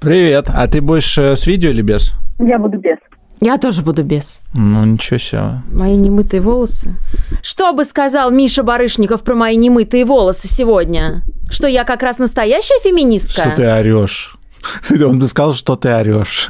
[0.00, 0.48] Привет.
[0.48, 2.14] А ты будешь э, с видео или без?
[2.38, 2.96] Я буду без.
[3.40, 4.40] Я тоже буду без.
[4.54, 5.62] Ну, ничего себе.
[5.70, 6.94] Мои немытые волосы.
[7.42, 11.22] Что бы сказал Миша Барышников про мои немытые волосы сегодня?
[11.50, 13.42] Что я как раз настоящая феминистка?
[13.42, 14.36] Что ты орешь?
[14.90, 16.48] Он бы сказал, что ты орешь.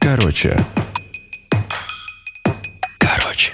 [0.00, 0.58] Короче.
[2.98, 3.52] Короче.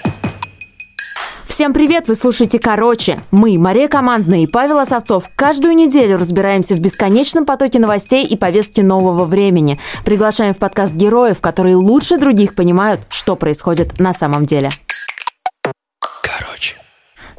[1.53, 2.07] Всем привет!
[2.07, 3.21] Вы слушаете «Короче».
[3.29, 8.81] Мы, Мария Командная и Павел Осовцов, каждую неделю разбираемся в бесконечном потоке новостей и повестки
[8.81, 9.79] нового времени.
[10.03, 14.71] Приглашаем в подкаст героев, которые лучше других понимают, что происходит на самом деле.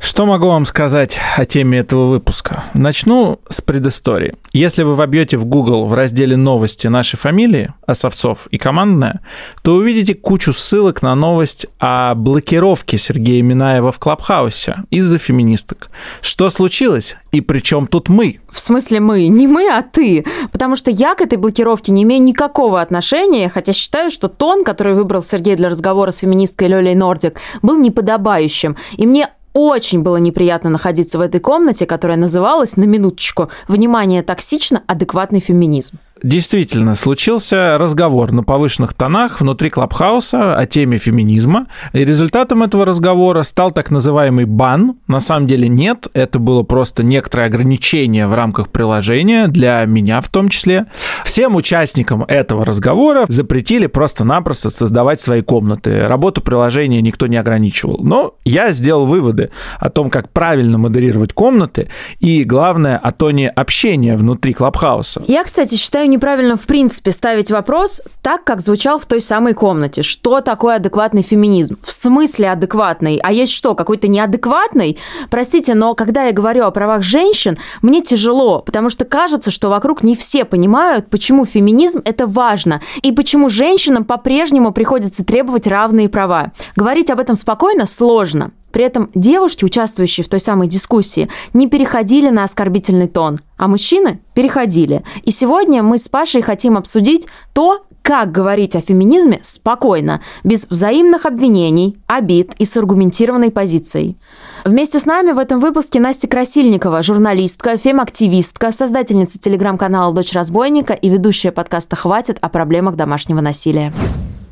[0.04, 2.62] Что могу вам сказать о теме этого выпуска?
[2.74, 4.34] Начну с предыстории.
[4.52, 9.22] Если вы вобьете в Google в разделе «Новости» нашей фамилии, Осовцов и командная,
[9.62, 15.88] то увидите кучу ссылок на новость о блокировке Сергея Минаева в Клабхаусе из-за феминисток.
[16.20, 17.16] Что случилось?
[17.32, 18.40] И при чем тут мы?
[18.52, 19.26] В смысле мы?
[19.28, 20.26] Не мы, а ты.
[20.52, 24.94] Потому что я к этой блокировке не имею никакого отношения, хотя считаю, что тон, который
[24.94, 28.76] выбрал Сергей для разговора с феминисткой Лёлей Нордик, был неподобающим.
[28.98, 34.82] И мне очень было неприятно находиться в этой комнате, которая называлась, на минуточку, «Внимание, токсично,
[34.86, 35.98] адекватный феминизм».
[36.22, 41.66] Действительно, случился разговор на повышенных тонах внутри Клабхауса о теме феминизма.
[41.92, 44.96] И результатом этого разговора стал так называемый бан.
[45.06, 50.28] На самом деле нет, это было просто некоторое ограничение в рамках приложения, для меня в
[50.30, 50.86] том числе.
[51.24, 56.06] Всем участникам этого разговора запретили просто-напросто создавать свои комнаты.
[56.06, 57.98] Работу приложения никто не ограничивал.
[58.02, 59.50] Но я сделал выводы
[59.80, 61.88] о том, как правильно модерировать комнаты
[62.20, 65.24] и, главное, о тоне общения внутри Клабхауса.
[65.26, 70.02] Я, кстати, считаю неправильно в принципе ставить вопрос так, как звучал в той самой комнате.
[70.02, 71.78] Что такое адекватный феминизм?
[71.82, 73.18] В смысле адекватный?
[73.22, 74.98] А есть что, какой-то неадекватный?
[75.30, 80.02] Простите, но когда я говорю о правах женщин, мне тяжело, потому что кажется, что вокруг
[80.02, 86.50] не все понимают, почему феминизм– это важно, и почему женщинам по-прежнему приходится требовать равные права.
[86.74, 88.50] Говорить об этом спокойно сложно.
[88.72, 94.22] При этом девушки, участвующие в той самой дискуссии, не переходили на оскорбительный тон, а мужчины
[94.34, 95.04] переходили.
[95.22, 101.24] И сегодня мы с Пашей хотим обсудить то, как говорить о феминизме спокойно, без взаимных
[101.24, 104.18] обвинений, обид и с аргументированной позицией.
[104.66, 111.08] Вместе с нами в этом выпуске Настя Красильникова, журналистка, фем-активистка, создательница телеграм-канала «Дочь разбойника» и
[111.08, 113.90] ведущая подкаста «Хватит» о проблемах домашнего насилия.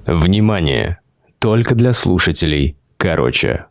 [0.07, 0.99] Внимание!
[1.39, 3.67] Только для слушателей короче.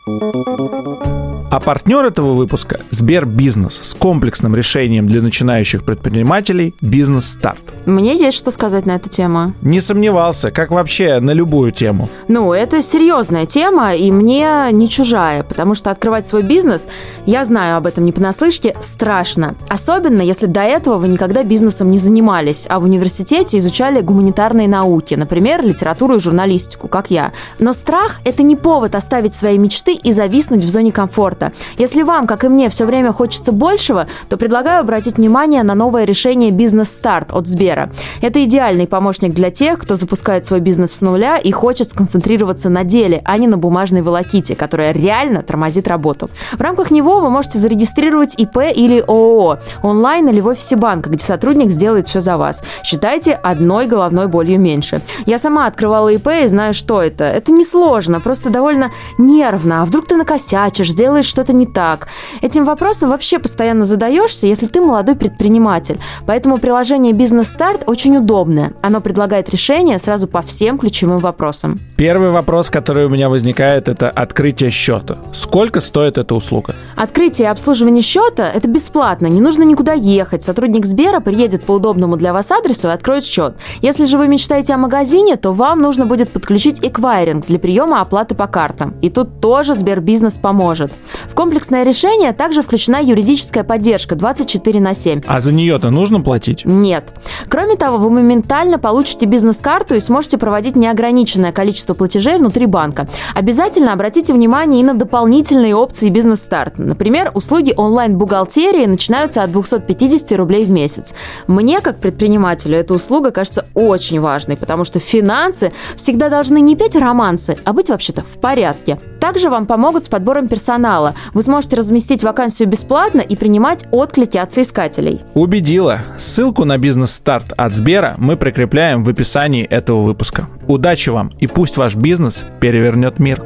[1.51, 7.73] А партнер этого выпуска– Сбербизнес с комплексным решением для начинающих предпринимателей «Бизнес Старт».
[7.85, 9.53] Мне есть что сказать на эту тему.
[9.61, 12.07] Не сомневался, как вообще на любую тему.
[12.29, 16.87] Ну, это серьезная тема, и мне не чужая, потому что открывать свой бизнес,
[17.25, 19.55] я знаю об этом не понаслышке, страшно.
[19.67, 25.15] Особенно, если до этого вы никогда бизнесом не занимались, а в университете изучали гуманитарные науки,
[25.15, 27.33] например, литературу и журналистику, как я.
[27.59, 31.51] Но страх– это не повод оставить свои мечты и зависнуть в зоне комфорта.
[31.77, 36.05] Если вам, как и мне, все время хочется большего, то предлагаю обратить внимание на новое
[36.05, 37.91] решение «Бизнес-старт» от Сбера.
[38.21, 42.83] Это идеальный помощник для тех, кто запускает свой бизнес с нуля и хочет сконцентрироваться на
[42.83, 46.29] деле, а не на бумажной волоките, которая реально тормозит работу.
[46.51, 51.23] В рамках него вы можете зарегистрировать ИП или ООО онлайн или в офисе банка, где
[51.23, 52.63] сотрудник сделает все за вас.
[52.83, 55.01] Считайте одной головной болью меньше.
[55.25, 57.25] Я сама открывала ИП и знаю, что это.
[57.25, 59.81] Это несложно, просто довольно нервно.
[59.81, 62.07] А вдруг ты накосячишь, сделаешь что-то не так.
[62.41, 65.99] Этим вопросом вообще постоянно задаешься, если ты молодой предприниматель.
[66.25, 68.73] Поэтому приложение «Бизнес Старт» очень удобное.
[68.81, 71.79] Оно предлагает решение сразу по всем ключевым вопросам.
[71.97, 75.19] Первый вопрос, который у меня возникает, это открытие счета.
[75.33, 76.75] Сколько стоит эта услуга?
[76.95, 80.43] Открытие и обслуживание счета– это бесплатно, не нужно никуда ехать.
[80.43, 83.55] Сотрудник Сбера приедет по удобному для вас адресу и откроет счет.
[83.81, 88.35] Если же вы мечтаете о магазине, то вам нужно будет подключить эквайринг для приема оплаты
[88.35, 88.90] по картам.
[89.01, 90.91] И тут тоже Сбербизнес поможет.
[91.27, 95.21] В комплексное решение также включена юридическая поддержка 24 на 7.
[95.27, 96.65] А за нее-то нужно платить?
[96.65, 97.13] Нет.
[97.47, 103.07] Кроме того, вы моментально получите бизнес-карту и сможете проводить неограниченное количество платежей внутри банка.
[103.35, 106.77] Обязательно обратите внимание и на дополнительные опции бизнес-старт.
[106.77, 111.13] Например, услуги онлайн-бухгалтерии начинаются от 250 рублей в месяц.
[111.47, 116.95] Мне, как предпринимателю, эта услуга кажется очень важной, потому что финансы всегда должны не петь
[116.95, 118.80] романсы, а быть вообще-то в порядке.
[119.19, 121.13] Также вам помогут с подбором персонала.
[121.33, 125.21] Вы сможете разместить вакансию бесплатно и принимать отклики от соискателей.
[125.33, 125.99] Убедила.
[126.17, 130.47] Ссылку на бизнес-старт от Сбера мы прикрепляем в описании этого выпуска.
[130.67, 133.43] Удачи вам и пусть ваш бизнес перевернет мир.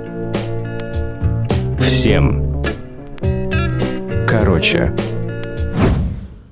[1.79, 2.63] Всем.
[4.27, 4.93] Короче.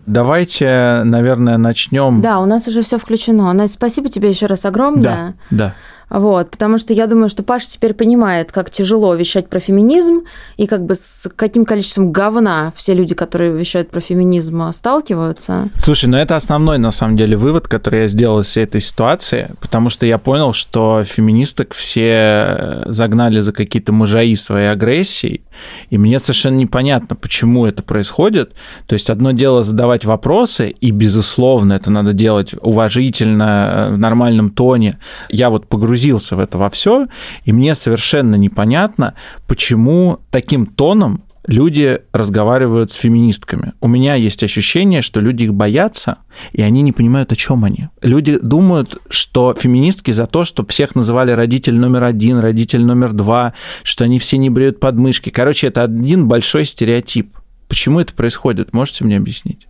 [0.06, 2.22] Давайте, наверное, начнем.
[2.22, 3.52] Да, у нас уже все включено.
[3.54, 5.36] Настя, спасибо тебе еще раз огромное.
[5.50, 5.76] Да, да.
[6.14, 10.22] Вот, потому что я думаю, что Паша теперь понимает, как тяжело вещать про феминизм
[10.58, 15.70] и как бы с каким количеством говна все люди, которые вещают про феминизм, сталкиваются.
[15.76, 19.50] Слушай, ну это основной, на самом деле, вывод, который я сделал из всей этой ситуации,
[19.60, 25.42] потому что я понял, что феминисток все загнали за какие-то мужаи своей агрессией,
[25.90, 28.54] и мне совершенно непонятно, почему это происходит.
[28.88, 35.00] То есть одно дело задавать вопросы, и, безусловно, это надо делать уважительно, в нормальном тоне.
[35.30, 37.08] Я вот погрузился в это во все,
[37.46, 39.14] и мне совершенно непонятно,
[39.48, 43.74] почему таким тоном люди разговаривают с феминистками.
[43.82, 46.20] У меня есть ощущение, что люди их боятся,
[46.52, 47.90] и они не понимают, о чем они.
[48.02, 53.54] Люди думают, что феминистки за то, что всех называли родитель номер один, родитель номер два,
[53.84, 55.30] что они все не бреют подмышки.
[55.30, 57.38] Короче, это один большой стереотип.
[57.68, 58.74] Почему это происходит?
[58.74, 59.68] Можете мне объяснить?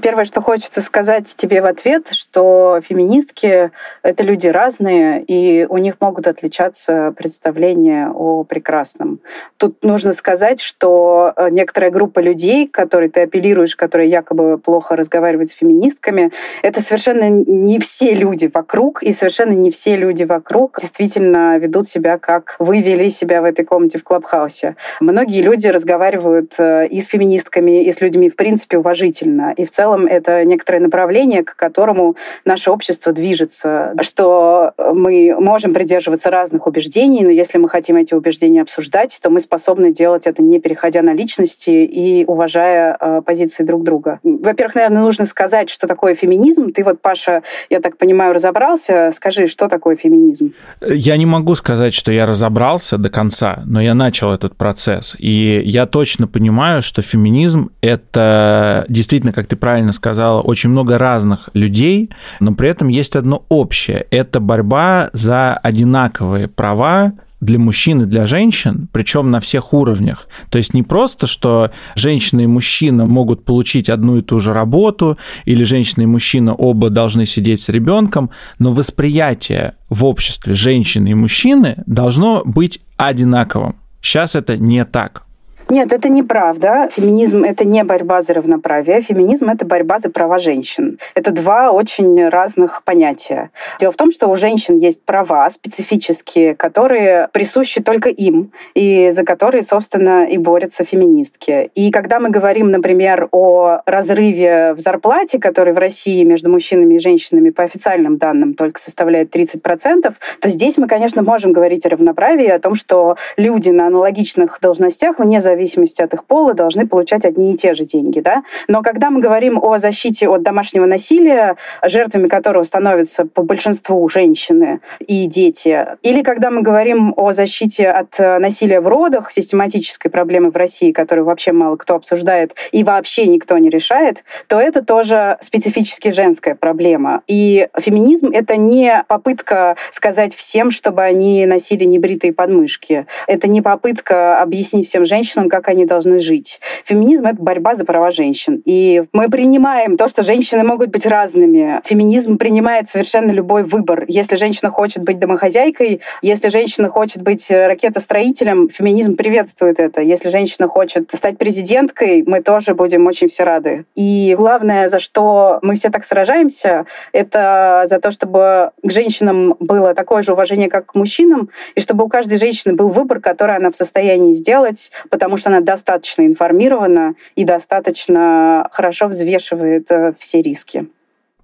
[0.00, 3.70] Первое, что хочется сказать тебе в ответ, что феминистки—
[4.02, 9.20] это люди разные, и у них могут отличаться представления о прекрасном.
[9.56, 15.50] Тут нужно сказать, что э, некоторая группа людей, которой ты апеллируешь, которые якобы плохо разговаривают
[15.50, 16.30] с феминистками,
[16.62, 22.18] это совершенно не все люди вокруг, и совершенно не все люди вокруг действительно ведут себя,
[22.18, 24.76] как вы вели себя в этой комнате в Клабхаусе.
[25.00, 29.52] Многие люди разговаривают э, и с феминистками, и с людьми, в принципе, уважительно.
[29.56, 36.30] И в целом это некоторое направление, к которому наше общество движется, что мы можем придерживаться
[36.30, 40.58] разных убеждений, но если мы хотим эти убеждения обсуждать, то мы способны делать это не
[40.58, 44.18] переходя на личности и уважая э, позиции друг друга.
[44.24, 46.72] Во-первых, наверное, нужно сказать, что такое феминизм.
[46.72, 49.10] Ты вот, Паша, я так понимаю, разобрался.
[49.12, 50.54] Скажи, что такое феминизм?
[50.80, 55.14] Я не могу сказать, что я разобрался до конца, но я начал этот процесс.
[55.20, 61.50] И я точно понимаю, что феминизм— это действительно, как ты правильно сказала, очень много разных
[61.54, 62.10] людей,
[62.40, 64.06] но при этом есть одно общее.
[64.10, 70.28] Это борьба за одинаковые права для мужчин и для женщин, причем на всех уровнях.
[70.50, 75.18] То есть не просто, что женщина и мужчина могут получить одну и ту же работу,
[75.44, 81.14] или женщина и мужчина оба должны сидеть с ребенком, но восприятие в обществе женщины и
[81.14, 83.76] мужчины должно быть одинаковым.
[84.00, 85.27] Сейчас это не так.
[85.70, 86.88] Нет, это неправда.
[86.90, 89.02] Феминизм— это не борьба за равноправие.
[89.02, 90.98] Феминизм— это борьба за права женщин.
[91.14, 93.50] Это два очень разных понятия.
[93.78, 99.24] Дело в том, что у женщин есть права специфические, которые присущи только им, и за
[99.24, 101.70] которые, собственно, и борются феминистки.
[101.74, 106.98] И когда мы говорим, например, о разрыве в зарплате, который в России между мужчинами и
[106.98, 112.48] женщинами по официальным данным только составляет 30%, то здесь мы, конечно, можем говорить о равноправии,
[112.48, 117.24] о том, что люди на аналогичных должностях, вне зависимости зависимости от их пола, должны получать
[117.24, 118.20] одни и те же деньги.
[118.20, 118.42] Да?
[118.68, 124.80] Но когда мы говорим о защите от домашнего насилия, жертвами которого становятся по большинству женщины
[125.00, 130.50] и дети, или когда мы говорим о защите от э, насилия в родах, систематической проблемы
[130.50, 135.38] в России, которую вообще мало кто обсуждает и вообще никто не решает, то это тоже
[135.40, 137.22] специфически женская проблема.
[137.26, 143.06] И феминизм— это не попытка сказать всем, чтобы они носили небритые подмышки.
[143.26, 146.60] Это не попытка объяснить всем женщинам, как они должны жить.
[146.84, 148.62] Феминизм— это борьба за права женщин.
[148.64, 151.80] И мы принимаем то, что женщины могут быть разными.
[151.84, 154.04] Феминизм принимает совершенно любой выбор.
[154.08, 160.02] Если женщина хочет быть домохозяйкой, если женщина хочет быть ракетостроителем, феминизм приветствует это.
[160.02, 163.86] Если женщина хочет стать президенткой, мы тоже будем очень все рады.
[163.94, 169.94] И главное, за что мы все так сражаемся, это за то, чтобы к женщинам было
[169.94, 173.70] такое же уважение, как к мужчинам, и чтобы у каждой женщины был выбор, который она
[173.70, 180.86] в состоянии сделать, потому что она достаточно информирована и достаточно хорошо взвешивает э, все риски.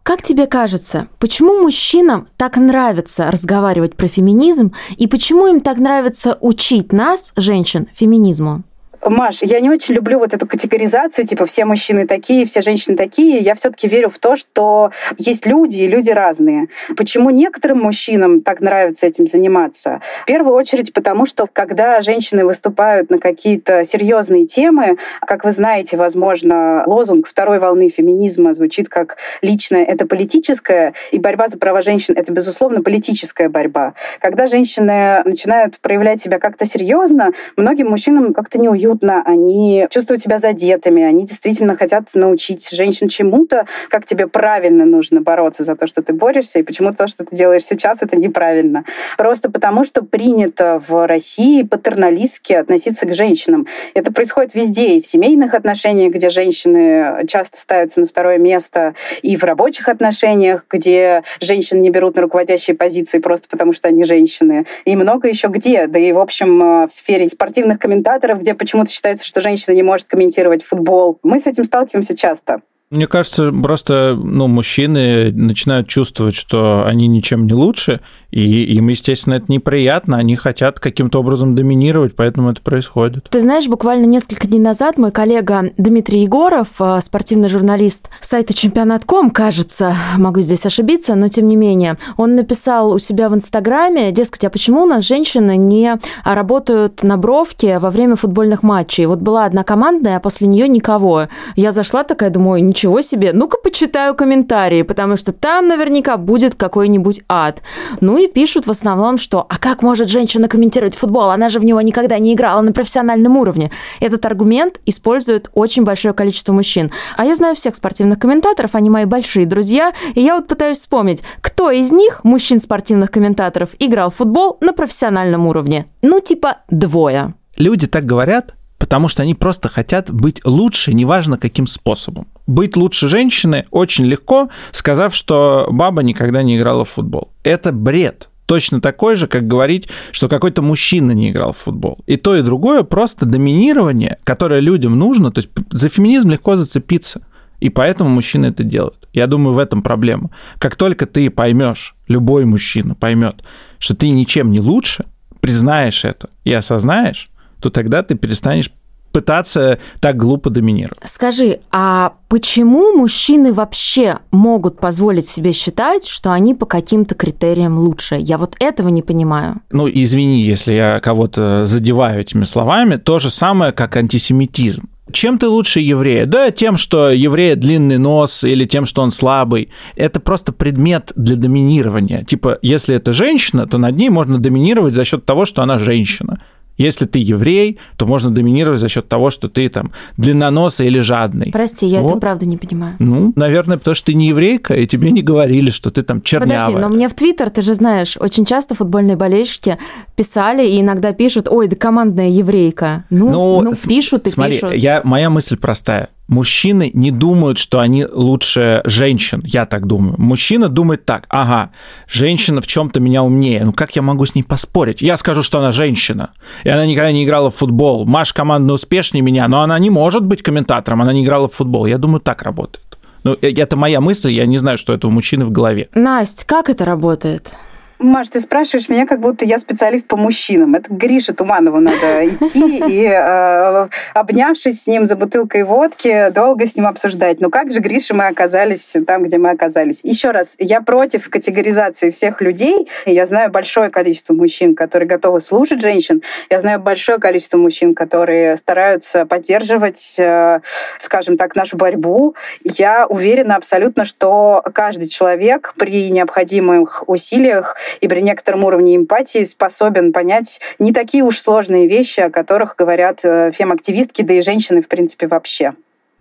[0.05, 6.37] Как тебе кажется, почему мужчинам так нравится разговаривать про феминизм и почему им так нравится
[6.43, 8.65] учить нас, женщин, феминизму?
[9.11, 13.39] Маш, я не очень люблю вот эту категоризацию, типа все мужчины такие, все женщины такие.
[13.41, 16.69] Я все-таки верю в то, что есть люди, и люди разные.
[16.97, 20.01] Почему некоторым мужчинам так нравится этим заниматься?
[20.23, 25.99] В первую очередь потому, что когда женщины выступают на какие-то серьезные темы, как вы знаете,
[25.99, 32.15] возможно, лозунг второй волны феминизма звучит как «личное— это политическое», и борьба за права женщин—
[32.17, 33.95] это, безусловно, политическая борьба.
[34.21, 40.39] Когда женщины начинают проявлять себя как-то серьезно, многим мужчинам как-то неуютно уютно, они чувствуют себя
[40.39, 46.03] задетыми, они действительно хотят научить женщин чему-то, как тебе правильно нужно бороться за то, что
[46.03, 48.85] ты борешься, и почему то, что ты делаешь сейчас, это неправильно.
[49.17, 53.67] Просто потому, что принято в России патерналистски относиться к женщинам.
[53.95, 59.37] Это происходит везде, и в семейных отношениях, где женщины часто ставятся на второе место, и
[59.37, 64.67] в рабочих отношениях, где женщин не берут на руководящие позиции просто потому, что они женщины.
[64.85, 65.87] И много еще где.
[65.87, 69.85] Да и, в общем, э, в сфере спортивных комментаторов, где почему-то считается, что женщина не
[69.85, 71.21] может комментировать футбол.
[71.23, 72.63] Мы с этим сталкиваемся часто.
[72.95, 79.35] Мне кажется, просто ну, мужчины начинают чувствовать, что они ничем не лучше, и им, естественно,
[79.35, 83.29] это неприятно, они хотят каким-то образом доминировать, поэтому это происходит.
[83.31, 89.31] Ты знаешь, буквально несколько дней назад мой коллега Дмитрий Егоров, э, спортивный журналист сайта чемпионат.ком,
[89.31, 94.45] кажется, могу здесь ошибиться, но тем не менее, он написал у себя в Инстаграме, дескать,
[94.45, 99.07] а почему у нас женщины не работают на бровке во время футбольных матчей?
[99.07, 101.29] Вот была одна командная, а после нее никого.
[101.57, 107.23] Я зашла такая, думаю, ничего себе, ну-ка почитаю комментарии, потому что там наверняка будет какой-нибудь
[107.29, 107.63] ад.
[108.01, 111.31] Ну и пишут в основном, что «а как может женщина комментировать футбол?
[111.31, 113.71] Она же в него никогда не играла на профессиональном уровне».
[114.01, 116.91] Этот аргумент использует очень большое количество мужчин.
[117.17, 121.23] А я знаю всех спортивных комментаторов, они мои большие друзья, и я вот пытаюсь вспомнить,
[121.41, 125.87] кто из них, мужчин спортивных комментаторов, играл в футбол на профессиональном уровне.
[126.03, 127.35] Ну, типа двое.
[127.57, 132.27] Люди так говорят, потому что они просто хотят быть лучше, неважно каким способом.
[132.47, 137.33] Быть лучше женщины очень легко, сказав, что баба никогда не играла в футбол.
[137.43, 138.29] Это бред.
[138.47, 141.99] Точно такой же, как говорить, что какой-то мужчина не играл в футбол.
[142.07, 145.31] И то, и другое просто доминирование, которое людям нужно.
[145.31, 147.23] То есть за феминизм легко зацепиться.
[147.61, 149.09] И поэтому мужчины это делают.
[149.15, 150.31] Я думаю, в этом проблема.
[150.59, 153.43] Как только ты поймешь, любой мужчина поймет,
[153.79, 155.07] что ты ничем не лучше,
[155.41, 158.71] признаешь это и осознаешь, то тогда ты перестанешь
[159.15, 160.99] пытаться так глупо доминировать.
[161.05, 168.17] Скажи, а почему мужчины вообще могут позволить себе считать, что они по каким-то критериям лучше?
[168.19, 169.61] Я вот этого не понимаю.
[169.71, 174.89] Ну, извини, если я кого-то задеваю этими словами, то же самое, как антисемитизм.
[175.13, 176.27] Чем ты лучше еврея?
[176.27, 179.69] Да, тем, что еврея длинный нос или тем, что он слабый.
[179.95, 182.25] Это просто предмет для доминирования.
[182.25, 186.41] Типа, если это женщина, то над ней можно доминировать за счет того, что она женщина.
[186.77, 191.51] Если ты еврей, то можно доминировать за счет того, что ты там длинноносый или жадный.
[191.53, 192.13] Прости, я вот.
[192.13, 192.97] это правда не понимаю.
[192.99, 196.67] Ну, наверное, потому что ты не еврейка, и тебе не говорили, что ты там чернявая.
[196.67, 199.79] Подожди, но мне в Твиттер, ты же знаешь, очень часто футбольные болельщики
[200.17, 203.05] писали и иногда пишут, ой, да командная еврейка.
[203.11, 204.75] Ну, ну, ну пишут и смотри, пишут.
[204.75, 210.15] Я, моя мысль простая мужчины не думают, что они лучше женщин, я так думаю.
[210.19, 211.71] Мужчина думает так, ага,
[212.09, 215.03] женщина в чем-то меня умнее, ну как я могу с ней поспорить?
[215.03, 216.31] Я скажу, что она женщина,
[216.65, 218.07] и она никогда не играла в футбол.
[218.07, 221.87] Маш командно успешнее меня, но она не может быть комментатором, она не играла в футбол.
[221.87, 222.99] Я думаю, так работает.
[223.25, 225.89] Ну, э, это моя мысль, я не знаю, что это у мужчины в голове.
[225.95, 227.53] Настя, как это работает?
[228.01, 230.75] Маш, ты спрашиваешь меня, как будто я специалист по мужчинам.
[230.75, 236.67] Это к Грише Туманову надо идти и, э, обнявшись с ним за бутылкой водки, долго
[236.67, 237.41] с ним обсуждать.
[237.41, 240.01] Ну как же, Гриша, мы оказались там, где мы оказались?
[240.03, 242.89] Еще раз, я против категоризации всех людей.
[243.07, 246.23] Я знаю большое количество мужчин, которые готовы слушать женщин.
[246.51, 250.61] Я знаю большое количество мужчин, которые стараются поддерживать, э,
[250.99, 252.35] скажем так, нашу борьбу.
[252.65, 260.13] Я уверена абсолютно, что каждый человек при необходимых усилиях и при некотором уровне эмпатии способен
[260.13, 264.89] понять не такие уж сложные вещи, о которых говорят э, фем-активистки, да и женщины, в
[264.89, 265.75] принципе, вообще.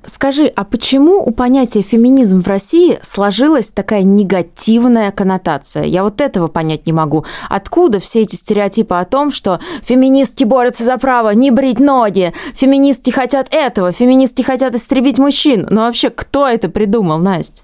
[0.05, 5.83] Скажи, а почему у понятия феминизм в России сложилась такая негативная коннотация?
[5.83, 7.25] Я вот этого понять не могу.
[7.49, 13.11] Откуда все эти стереотипы о том, что феминистки борются за право не брить ноги, феминистки
[13.11, 15.67] хотят этого, феминистки хотят истребить мужчин?
[15.69, 17.63] Ну вообще, кто это придумал, Настя?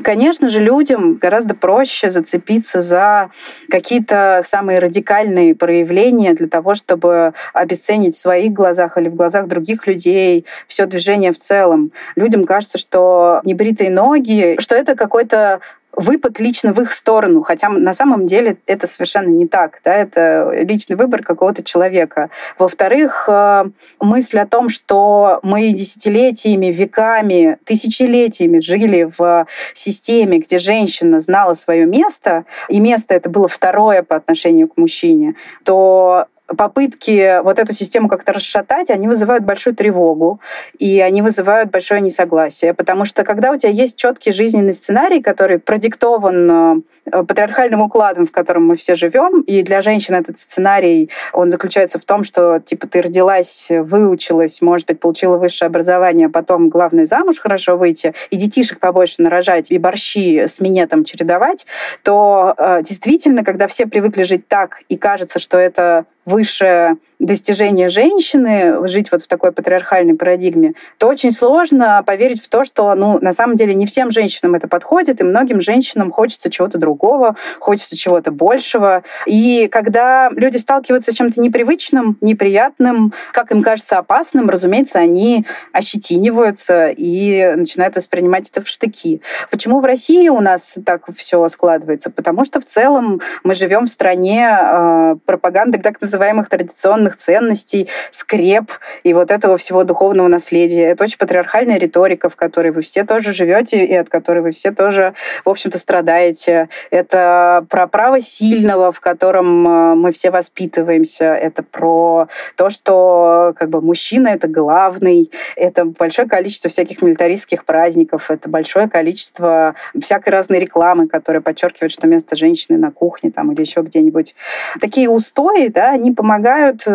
[0.00, 3.30] Конечно же, людям гораздо проще зацепиться за
[3.68, 9.86] какие-то самые радикальные проявления для того, чтобы обесценить в своих глазах или в глазах других
[9.86, 11.92] людей все движение в целом.
[12.16, 15.60] Людям кажется, что небритые ноги, что это какой-то
[15.94, 20.50] выпад лично в их сторону, хотя на самом деле это совершенно не так, да, это
[20.62, 22.30] личный выбор какого-то человека.
[22.58, 23.64] Во-вторых, э,
[24.00, 31.86] мысль о том, что мы десятилетиями, веками, тысячелетиями жили в системе, где женщина знала свое
[31.86, 35.34] место, и место это было второе по отношению к мужчине,
[35.64, 40.40] то попытки вот эту систему как-то расшатать, они вызывают большую тревогу,
[40.78, 45.58] и они вызывают большое несогласие, потому что когда у тебя есть четкий жизненный сценарий, который
[45.58, 51.50] продиктован э, патриархальным укладом, в котором мы все живем, и для женщин этот сценарий, он
[51.50, 56.68] заключается в том, что типа ты родилась, выучилась, может быть, получила высшее образование, а потом
[56.68, 61.66] главное замуж хорошо выйти, и детишек побольше нарожать, и борщи с минетом чередовать,
[62.02, 68.86] то э, действительно, когда все привыкли жить так, и кажется, что это высшее достижение женщины,
[68.88, 73.32] жить вот в такой патриархальной парадигме, то очень сложно поверить в то, что ну, на
[73.32, 78.32] самом деле не всем женщинам это подходит, и многим женщинам хочется чего-то другого, хочется чего-то
[78.32, 79.04] большего.
[79.26, 86.88] И когда люди сталкиваются с чем-то непривычным, неприятным, как им кажется опасным, разумеется, они ощетиниваются
[86.88, 89.22] и начинают воспринимать это в штыки.
[89.50, 92.10] Почему в России у нас так все складывается?
[92.10, 98.70] Потому что в целом мы живем в стране э, пропаганды так называемых традиционных ценностей, скреп
[99.02, 100.88] и вот этого всего духовного наследия.
[100.88, 104.70] Это очень патриархальная риторика, в которой вы все тоже живете и от которой вы все
[104.72, 105.14] тоже,
[105.44, 106.68] в общем-то, страдаете.
[106.90, 111.24] Это про право сильного, в котором э, мы все воспитываемся.
[111.34, 115.30] Это про то, что как бы мужчина— это главный.
[115.56, 118.30] Это большое количество всяких милитаристских праздников.
[118.30, 123.60] Это большое количество всякой разной рекламы, которая подчеркивает, что место женщины на кухне там, или
[123.60, 124.34] еще где-нибудь.
[124.80, 126.92] Такие устои, да, они помогают, э,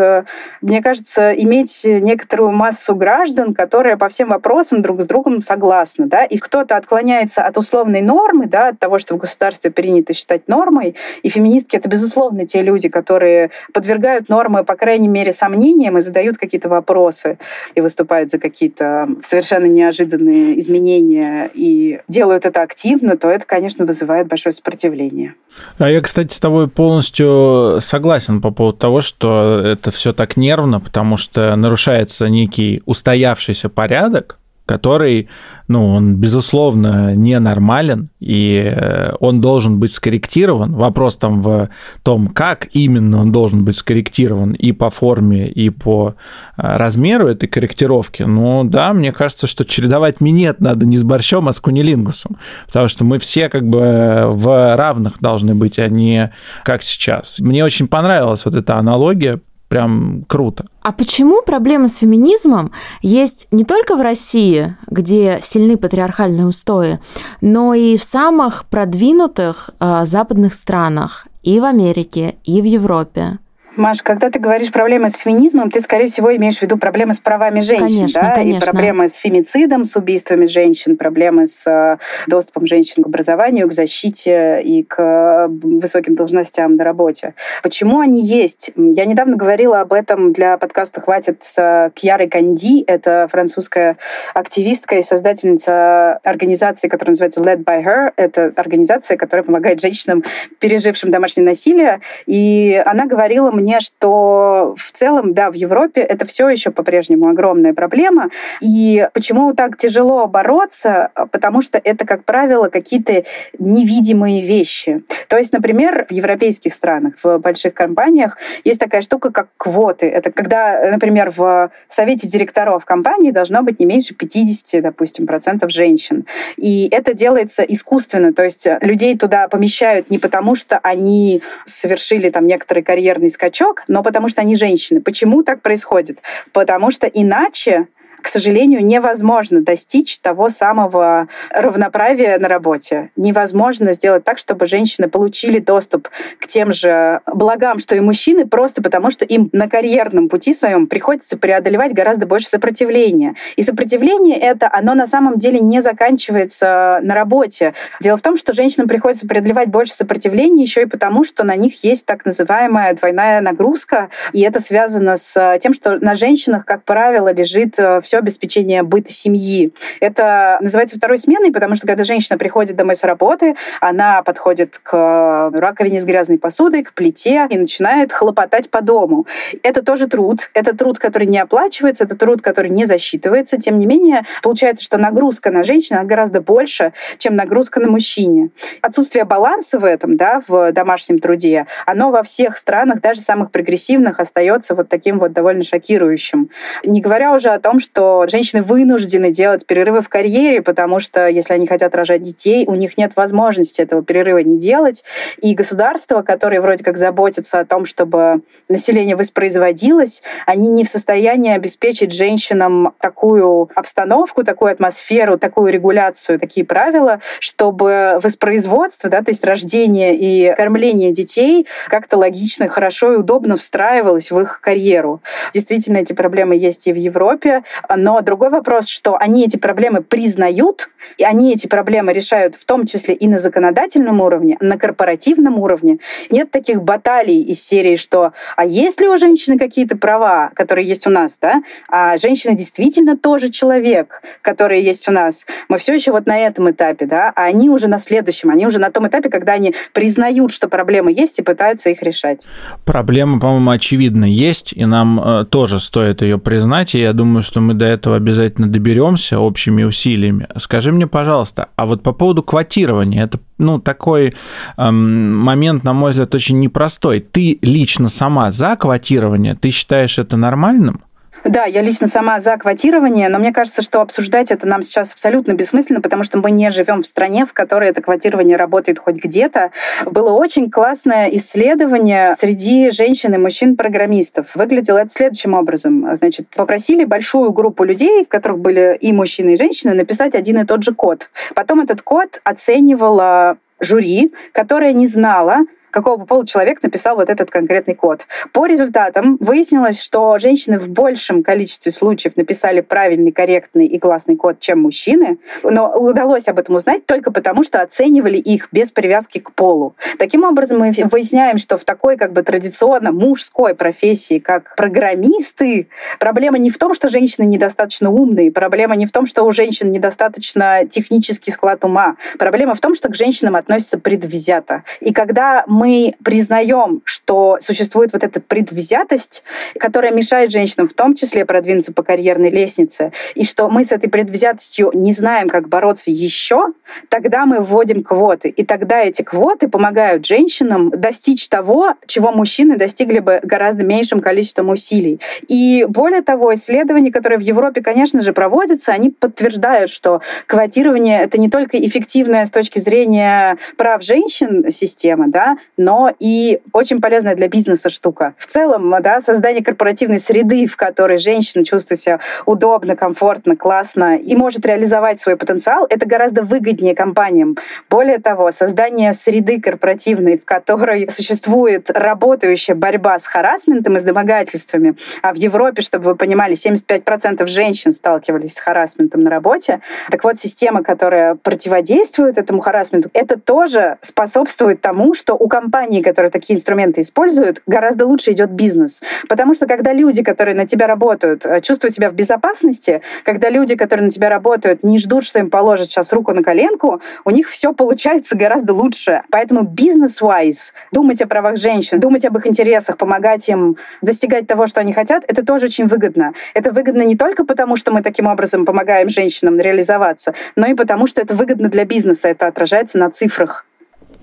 [0.62, 6.06] мне кажется, иметь некоторую массу граждан, которые по всем вопросам друг с другом согласны.
[6.06, 6.26] Да?
[6.26, 10.96] И кто-то отклоняется от условной нормы, да, от того, что в государстве принято считать нормой.
[11.24, 16.38] И феминистки— это, безусловно, те люди, которые подвергают нормы, по крайней мере, сомнениям и задают
[16.38, 17.38] какие-то вопросы
[17.76, 24.28] и выступают за какие-то совершенно неожиданные изменения и делают это активно, то это, конечно, вызывает
[24.28, 25.36] большое сопротивление.
[25.78, 30.80] А я, кстати, с тобой полностью согласен по поводу того, что это все так нервно,
[30.80, 34.38] потому что нарушается некий устоявшийся порядок,
[34.68, 35.30] который,
[35.68, 40.74] ну, он, безусловно, ненормален, и э, он должен быть скорректирован.
[40.74, 41.70] Вопрос там в
[42.04, 46.16] том, как именно он должен быть скорректирован и по форме, и по
[46.58, 48.24] э, размеру этой корректировки.
[48.24, 52.38] Ну, да, мне кажется, что чередовать минет надо не с борщом, а с кунилингусом,
[52.68, 56.32] потому что мы все как бы в равных должны быть, а не
[56.66, 57.40] как сейчас.
[57.40, 60.66] Мне очень понравилась вот эта аналогия, прям круто.
[60.82, 62.72] А почему проблема с феминизмом
[63.02, 67.00] есть не только в России, где сильны патриархальные устои,
[67.42, 73.40] но и в самых продвинутых э, западных странах, и в Америке, и в Европе?
[73.78, 77.20] Маш, когда ты говоришь проблемы с феминизмом, ты, скорее всего, имеешь в виду проблемы с
[77.20, 78.36] правами женщин, конечно, да?
[78.36, 78.58] Конечно.
[78.58, 83.74] И проблемы с фемицидом, с убийствами женщин, проблемы с э, доступом женщин к образованию, к
[83.74, 87.36] защите и к высоким должностям на работе.
[87.62, 88.72] Почему они есть?
[88.76, 92.84] Я недавно говорила об этом для подкаста «Хватит» с Кьярой Канди.
[92.88, 93.98] Это французская
[94.34, 98.12] активистка и создательница организации, которая называется Led by Her.
[98.16, 100.24] Это организация, которая помогает женщинам,
[100.60, 102.02] пережившим домашнее насилие.
[102.26, 107.28] И она говорила мне мне, что в целом, да, в Европе это все еще по-прежнему
[107.28, 108.30] огромная проблема.
[108.62, 111.12] И почему так тяжело бороться?
[111.34, 113.26] Потому что это, как правило, какие-то
[113.60, 115.04] невидимые вещи.
[115.28, 120.08] То есть, например, в европейских странах, в больших компаниях есть такая штука, как квоты.
[120.08, 126.26] Это когда, например, в совете директоров компании должно быть не меньше 50, допустим, процентов женщин.
[126.56, 128.32] И это делается искусственно.
[128.32, 133.84] То есть людей туда помещают не потому, что они совершили там некоторый карьерный скачок, скачок,
[133.88, 135.02] но потому что они женщины.
[135.02, 136.20] Почему так происходит?
[136.54, 137.88] Потому что иначе
[138.28, 143.10] к сожалению, невозможно достичь того самого равноправия на работе.
[143.16, 148.84] Невозможно сделать так, чтобы женщины получили доступ к тем же благам, что и мужчины, просто
[148.84, 153.36] потому что им на карьерном пути своем приходится преодолевать гораздо больше сопротивления.
[153.56, 157.76] И сопротивление это, оно на самом деле не заканчивается на работе.
[158.02, 161.82] Дело в том, что женщинам приходится преодолевать больше сопротивления еще и потому, что на них
[161.86, 167.32] есть так называемая двойная нагрузка, и это связано с тем, что на женщинах, как правило,
[167.32, 169.74] лежит э, все обеспечение быта семьи.
[170.00, 175.52] Это называется второй сменой, потому что когда женщина приходит домой с работы, она подходит к
[175.54, 179.28] раковине с грязной посудой, к плите и начинает хлопотать по дому.
[179.64, 180.50] Это тоже труд.
[180.54, 183.58] Это труд, который не оплачивается, это труд, который не засчитывается.
[183.58, 188.50] Тем не менее, получается, что нагрузка на женщину гораздо больше, чем нагрузка на мужчине.
[188.82, 194.20] Отсутствие баланса в этом, да, в домашнем труде, оно во всех странах, даже самых прогрессивных,
[194.20, 196.50] остается вот таким вот довольно шокирующим.
[196.86, 201.28] Не говоря уже о том, что что женщины вынуждены делать перерывы в карьере, потому что
[201.28, 205.04] если они хотят рожать детей, у них нет возможности этого перерыва не делать.
[205.42, 211.52] И государство, которое вроде как заботится о том, чтобы население воспроизводилось, они не в состоянии
[211.52, 219.44] обеспечить женщинам такую обстановку, такую атмосферу, такую регуляцию, такие правила, чтобы воспроизводство, да, то есть
[219.44, 225.20] рождение и кормление детей как-то логично, хорошо и удобно встраивалось в их карьеру.
[225.52, 227.64] Действительно, эти проблемы есть и в Европе,
[227.96, 232.86] но другой вопрос, что они эти проблемы признают, и они эти проблемы решают в том
[232.86, 236.00] числе и на законодательном уровне, на корпоративном уровне.
[236.30, 241.08] Нет таких баталий из серии, что а есть ли у женщины какие-то права, которые есть
[241.08, 241.64] у нас, да?
[241.90, 245.46] А женщина действительно тоже человек, который есть у нас.
[245.70, 248.80] Мы все еще вот на этом этапе, да, а они уже на следующем, они уже
[248.80, 252.46] на том этапе, когда они признают, что проблемы есть и пытаются их решать.
[252.86, 257.62] Проблема, по-моему, очевидно есть, и нам э, тоже стоит ее признать, и я думаю, что
[257.62, 260.48] мы до этого обязательно доберемся общими усилиями.
[260.58, 264.36] Скажи мне, пожалуйста, а вот по поводу квотирования, это ну, такой
[264.78, 267.20] эм, момент, на мой взгляд, очень непростой.
[267.20, 269.56] Ты лично сама за квотирование?
[269.56, 271.02] Ты считаешь это нормальным?
[271.44, 275.54] Да, я лично сама за квотирование, но мне кажется, что обсуждать это нам сейчас абсолютно
[275.54, 279.72] бессмысленно, потому что мы не живем в стране, в которой это квотирование работает хоть где-то.
[280.06, 284.56] Было очень классное исследование среди женщин и мужчин-программистов.
[284.56, 286.16] Выглядело это следующим образом.
[286.16, 290.66] Значит, попросили большую группу людей, в которых были и мужчины, и женщины, написать один и
[290.66, 291.30] тот же код.
[291.56, 295.60] Потом этот код оценивала жюри, которое не знала,
[295.98, 298.28] какого пола человек написал вот этот конкретный код.
[298.54, 304.60] По результатам выяснилось, что женщины в большем количестве случаев написали правильный, корректный и классный код,
[304.60, 309.54] чем мужчины, но удалось об этом узнать только потому, что оценивали их без привязки к
[309.54, 309.96] полу.
[310.20, 316.60] Таким образом, мы выясняем, что в такой как бы традиционно мужской профессии, как программисты, проблема
[316.60, 320.82] не в том, что женщины недостаточно умные, проблема не в том, что у женщин недостаточно
[320.88, 324.84] технический склад ума, проблема в том, что к женщинам относятся предвзято.
[325.00, 325.87] И когда мы
[326.24, 329.44] признаем, что существует вот эта предвзятость,
[329.80, 334.10] которая мешает женщинам в том числе продвинуться по карьерной лестнице, и что мы с этой
[334.10, 336.74] предвзятостью не знаем, как бороться еще,
[337.10, 338.50] тогда мы вводим квоты.
[338.50, 344.70] И тогда эти квоты помогают женщинам достичь того, чего мужчины достигли бы гораздо меньшим количеством
[344.70, 345.20] усилий.
[345.48, 351.40] И более того, исследования, которые в Европе, конечно же, проводятся, они подтверждают, что квотирование— это
[351.40, 357.48] не только эффективная с точки зрения прав женщин система, да, но и очень полезная для
[357.48, 358.34] бизнеса штука.
[358.38, 364.36] В целом, да, создание корпоративной среды, в которой женщина чувствует себя удобно, комфортно, классно и
[364.36, 367.58] может реализовать свой потенциал, это гораздо выгоднее компаниям.
[367.90, 374.96] Более того, создание среды корпоративной, в которой существует работающая борьба с харасментом и с домогательствами,
[375.22, 379.82] а в Европе, чтобы вы понимали, 75% женщин сталкивались с харасментом на работе.
[380.10, 385.67] Так вот, система, которая противодействует этому харасменту, это тоже способствует тому, что у компании,
[386.04, 389.02] которые такие инструменты используют, гораздо лучше идет бизнес.
[389.30, 393.76] Потому что когда люди, которые на тебя работают, э, чувствуют себя в безопасности, когда люди,
[393.76, 397.50] которые на тебя работают, не ждут, что им положат сейчас руку на коленку, у них
[397.50, 399.24] все получается гораздо лучше.
[399.32, 404.82] Поэтому бизнес-wise думать о правах женщин, думать об их интересах, помогать им достигать того, что
[404.82, 406.34] они хотят, это тоже очень выгодно.
[406.54, 411.08] Это выгодно не только потому, что мы таким образом помогаем женщинам реализоваться, но и потому,
[411.08, 413.66] что это выгодно для бизнеса, это отражается на цифрах.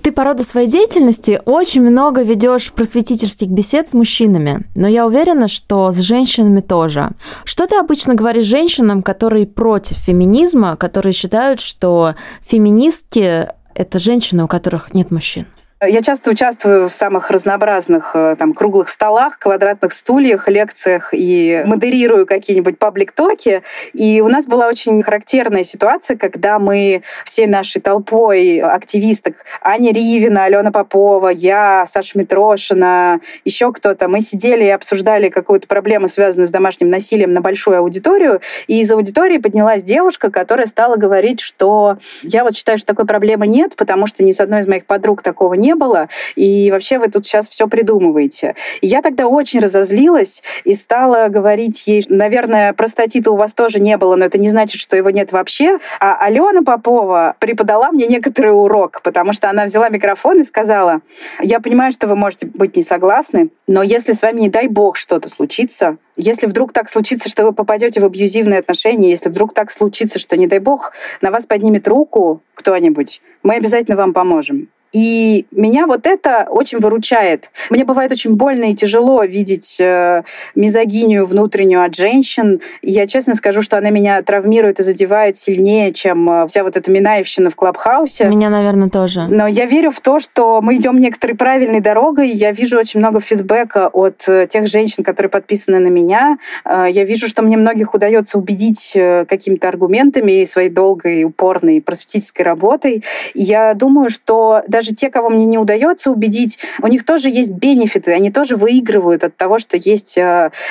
[0.04, 5.48] Ты по роду своей деятельности очень много ведешь просветительских бесед с мужчинами, но я уверена,
[5.48, 7.12] что с женщинами тоже.
[7.46, 14.46] Что ты обычно говоришь женщинам, которые против феминизма, которые считают, что феминистки— это женщины, у
[14.46, 15.46] которых нет мужчин?
[15.88, 22.26] Я часто участвую в самых разнообразных э, там, круглых столах, квадратных стульях, лекциях и модерирую
[22.26, 23.62] какие-нибудь паблик-токи.
[23.92, 30.44] И у нас была очень характерная ситуация, когда мы всей нашей толпой активисток, Аня Ривина,
[30.44, 36.50] Алена Попова, я, Саша Митрошина, еще кто-то, мы сидели и обсуждали какую-то проблему, связанную с
[36.50, 38.40] домашним насилием на большую аудиторию.
[38.68, 43.46] И из аудитории поднялась девушка, которая стала говорить, что я вот считаю, что такой проблемы
[43.46, 47.08] нет, потому что ни с одной из моих подруг такого не было, и вообще вы
[47.08, 48.54] тут сейчас все придумываете.
[48.82, 54.16] Я тогда очень разозлилась и стала говорить ей, наверное, простатита у вас тоже не было,
[54.16, 55.78] но это не значит, что его нет вообще.
[56.00, 61.00] А Алена Попова преподала мне некоторый урок, потому что она взяла микрофон и сказала,
[61.40, 64.96] я понимаю, что вы можете быть не согласны, но если с вами, не дай бог,
[64.96, 69.70] что-то случится, если вдруг так случится, что вы попадете в абьюзивные отношения, если вдруг так
[69.70, 74.68] случится, что, не дай бог, на вас поднимет руку кто-нибудь, мы обязательно вам поможем.
[74.94, 77.50] И меня вот это очень выручает.
[77.68, 80.22] Мне бывает очень больно и тяжело видеть э,
[80.54, 82.60] мизогинию внутреннюю от женщин.
[82.80, 86.92] Я честно скажу, что она меня травмирует и задевает сильнее, чем э, вся вот эта
[86.92, 88.26] Минаевщина в Клабхаусе.
[88.26, 89.26] Меня, наверное, тоже.
[89.28, 92.28] Но я верю в то, что мы идем некоторой правильной дорогой.
[92.28, 96.38] Я вижу очень много фидбэка от э, тех женщин, которые подписаны на меня.
[96.64, 102.44] Э, я вижу, что мне многих удается убедить какими-то аргументами и своей долгой, упорной просветительской
[102.44, 103.02] работой.
[103.34, 107.50] И я думаю, что даже те, кого мне не удается убедить, у них тоже есть
[107.50, 110.18] бенефиты, они тоже выигрывают от того, что есть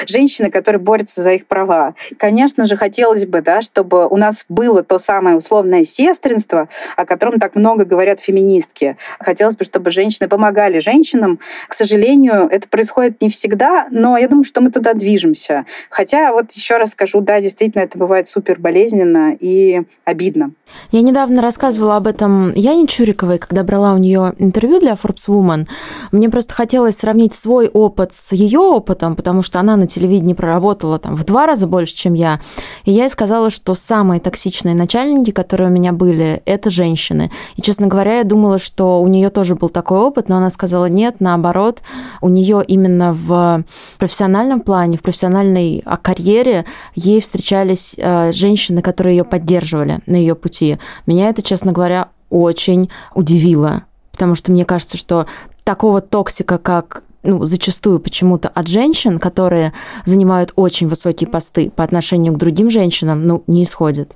[0.08, 1.96] женщины, которые борются за их права.
[2.18, 7.40] Конечно же, хотелось бы, да, чтобы у нас было то самое условное сестринство, о котором
[7.40, 8.98] так много говорят феминистки.
[9.20, 11.40] Хотелось бы, чтобы женщины помогали женщинам.
[11.68, 15.66] К сожалению, это происходит не всегда, но я думаю, что мы туда движемся.
[15.90, 20.52] Хотя, вот еще раз скажу, да, действительно, это бывает супер болезненно и обидно.
[20.92, 25.68] Я недавно рассказывала об этом Яне Чуриковой, когда брала у нее интервью для Forbes Woman.
[26.12, 31.00] Мне просто хотелось сравнить свой опыт с ее опытом, потому что она на телевидении проработала
[31.00, 32.40] там в два раза больше, чем я.
[32.86, 37.32] И я ей сказала, что самые токсичные начальники, которые у меня были, это женщины.
[37.56, 40.86] И, честно говоря, я думала, что у нее тоже был такой опыт, но она сказала
[40.86, 41.82] нет, наоборот,
[42.22, 43.64] у нее именно в
[43.98, 50.78] профессиональном плане, в профессиональной карьере ей встречались э, женщины, которые ее поддерживали на ее пути.
[51.06, 53.84] Меня это, честно говоря, очень удивило,
[54.14, 55.26] потому что мне кажется, что
[55.66, 59.74] такого токсика, как ну, зачастую почему-то от женщин, которые
[60.06, 64.16] занимают очень высокие посты по отношению к другим женщинам, ну, не исходит.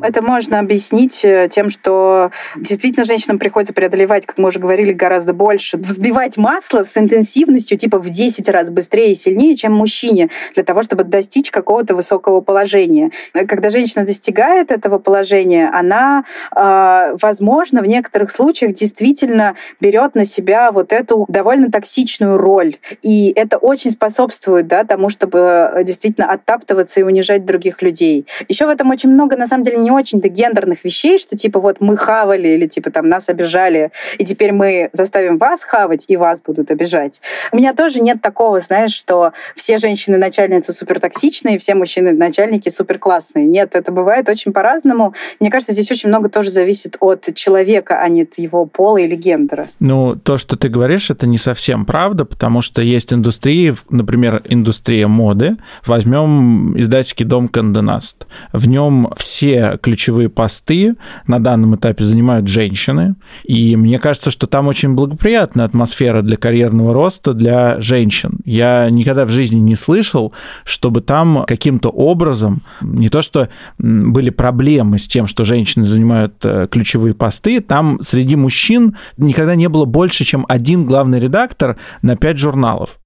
[0.00, 5.32] Это можно объяснить э, тем, что действительно женщинам приходится преодолевать, как мы уже говорили, гораздо
[5.32, 10.62] больше, взбивать масло с интенсивностью типа в 10 раз быстрее и сильнее, чем мужчине, для
[10.62, 13.10] того, чтобы достичь какого-то высокого положения.
[13.32, 20.70] Когда женщина достигает этого положения, она, а, возможно, в некоторых случаях действительно берет на себя
[20.70, 22.76] вот эту довольно токсичную роль.
[23.02, 28.26] И это очень способствует да, тому, чтобы э, действительно оттаптываться и унижать других людей.
[28.48, 31.80] Еще в этом очень много, на самом деле, не очень-то гендерных вещей, что типа вот
[31.80, 36.42] мы хавали или типа там нас обижали, и теперь мы заставим вас хавать, и вас
[36.42, 37.22] будут обижать.
[37.52, 43.46] У меня тоже нет такого, знаешь, что все женщины-начальницы супер токсичные, все мужчины-начальники супер классные.
[43.46, 45.14] Нет, это бывает очень по-разному.
[45.40, 49.16] Мне кажется, здесь очень много тоже зависит от человека, а не от его пола или
[49.16, 49.68] гендера.
[49.80, 55.06] Ну, то, что ты говоришь, это не совсем правда, потому что есть индустрии, например, индустрия
[55.06, 55.56] моды.
[55.86, 58.26] Возьмем издательский дом Канденаст.
[58.52, 63.16] В нем все ключевые посты на данном этапе занимают женщины.
[63.44, 68.40] И мне кажется, что там очень благоприятная атмосфера для карьерного роста для женщин.
[68.44, 70.32] Я никогда в жизни не слышал,
[70.64, 76.68] чтобы там каким-то образом, не то что были проблемы с тем, что женщины занимают э,
[76.70, 82.38] ключевые посты, там среди мужчин никогда не было больше, чем один главный редактор на пять
[82.38, 82.98] журналов.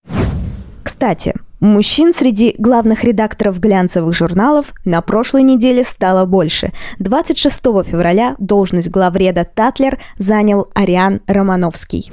[0.82, 6.72] Кстати, Мужчин среди главных редакторов глянцевых журналов на прошлой неделе стало больше.
[6.98, 12.10] 26 февраля должность главреда «Татлер» занял Ариан Романовский.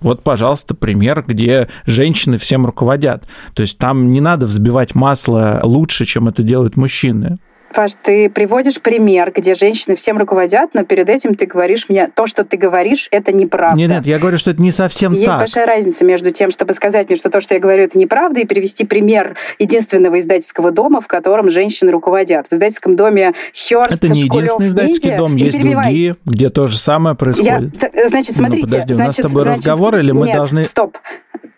[0.00, 3.24] Вот, пожалуйста, пример, где женщины всем руководят.
[3.52, 7.36] То есть там не надо взбивать масло лучше, чем это делают мужчины.
[7.74, 12.26] Паш, ты приводишь пример, где женщины всем руководят, но перед этим ты говоришь мне, то,
[12.26, 13.76] что ты говоришь, это неправда.
[13.76, 15.40] Нет, нет, я говорю, что это не совсем и так.
[15.42, 18.40] Есть большая разница между тем, чтобы сказать мне, что то, что я говорю, это неправда,
[18.40, 22.46] и привести пример единственного издательского дома, в котором женщины руководят.
[22.48, 25.18] В издательском доме Хёрст, Это не единственный издательский Медиа.
[25.18, 27.82] дом, есть другие, где то же самое происходит.
[27.94, 28.66] Я, значит, смотрите.
[28.66, 30.64] Ну, подожди, значит, у нас с тобой значит, разговор, или мы нет, должны...
[30.64, 30.96] стоп.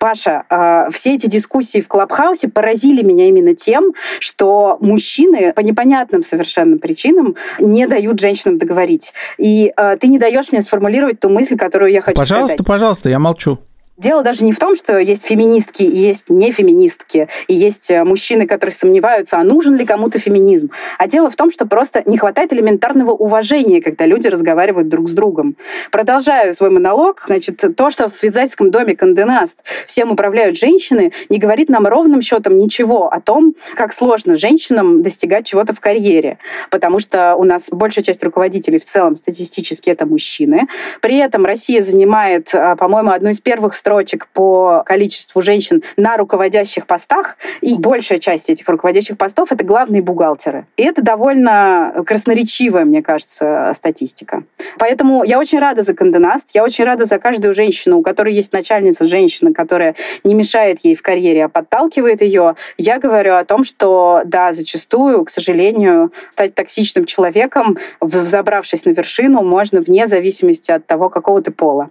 [0.07, 6.23] Паша, а, все эти дискуссии в Клабхаусе поразили меня именно тем, что мужчины по непонятным
[6.23, 9.15] совершенно причинам не дают женщинам договорить.
[9.37, 12.67] И э, ты не даешь мне сформулировать ту мысль, которую я хочу пожалуйста, сказать.
[12.67, 13.59] Пожалуйста, пожалуйста, я молчу.
[13.97, 18.05] Дело даже не в том, что есть феминистки и есть не феминистки, и есть э,
[18.05, 20.71] мужчины, которые сомневаются, а нужен ли кому-то феминизм.
[20.99, 25.13] А дело в том, что просто не хватает элементарного уважения, когда люди разговаривают друг с
[25.13, 25.57] другом.
[25.91, 27.25] Продолжаю свой монолог.
[27.27, 32.59] Значит, то, что в издательском доме Канденаст всем управляют женщины, не говорит нам ровным счетом
[32.59, 36.37] ничего о том, как сложно женщинам достигать чего-то в карьере.
[36.71, 40.69] Потому что у нас большая часть руководителей в целом статистически это мужчины.
[41.01, 46.89] При этом Россия занимает, а, по-моему, одну из первых строчек по количеству женщин на руководящих
[46.89, 50.67] постах, и большая часть этих руководящих постов— это главные бухгалтеры.
[50.77, 54.43] И это довольно красноречивая, мне кажется, статистика.
[54.81, 58.53] Поэтому я очень рада за Канденаст, я очень рада за каждую женщину, у которой есть
[58.53, 59.95] начальница женщина, которая
[60.25, 62.57] не мешает ей в карьере, а подталкивает ее.
[62.79, 69.45] Я говорю о том, что, да, зачастую, к сожалению, стать токсичным человеком, взобравшись на вершину,
[69.45, 71.91] можно вне зависимости от того, какого ты пола.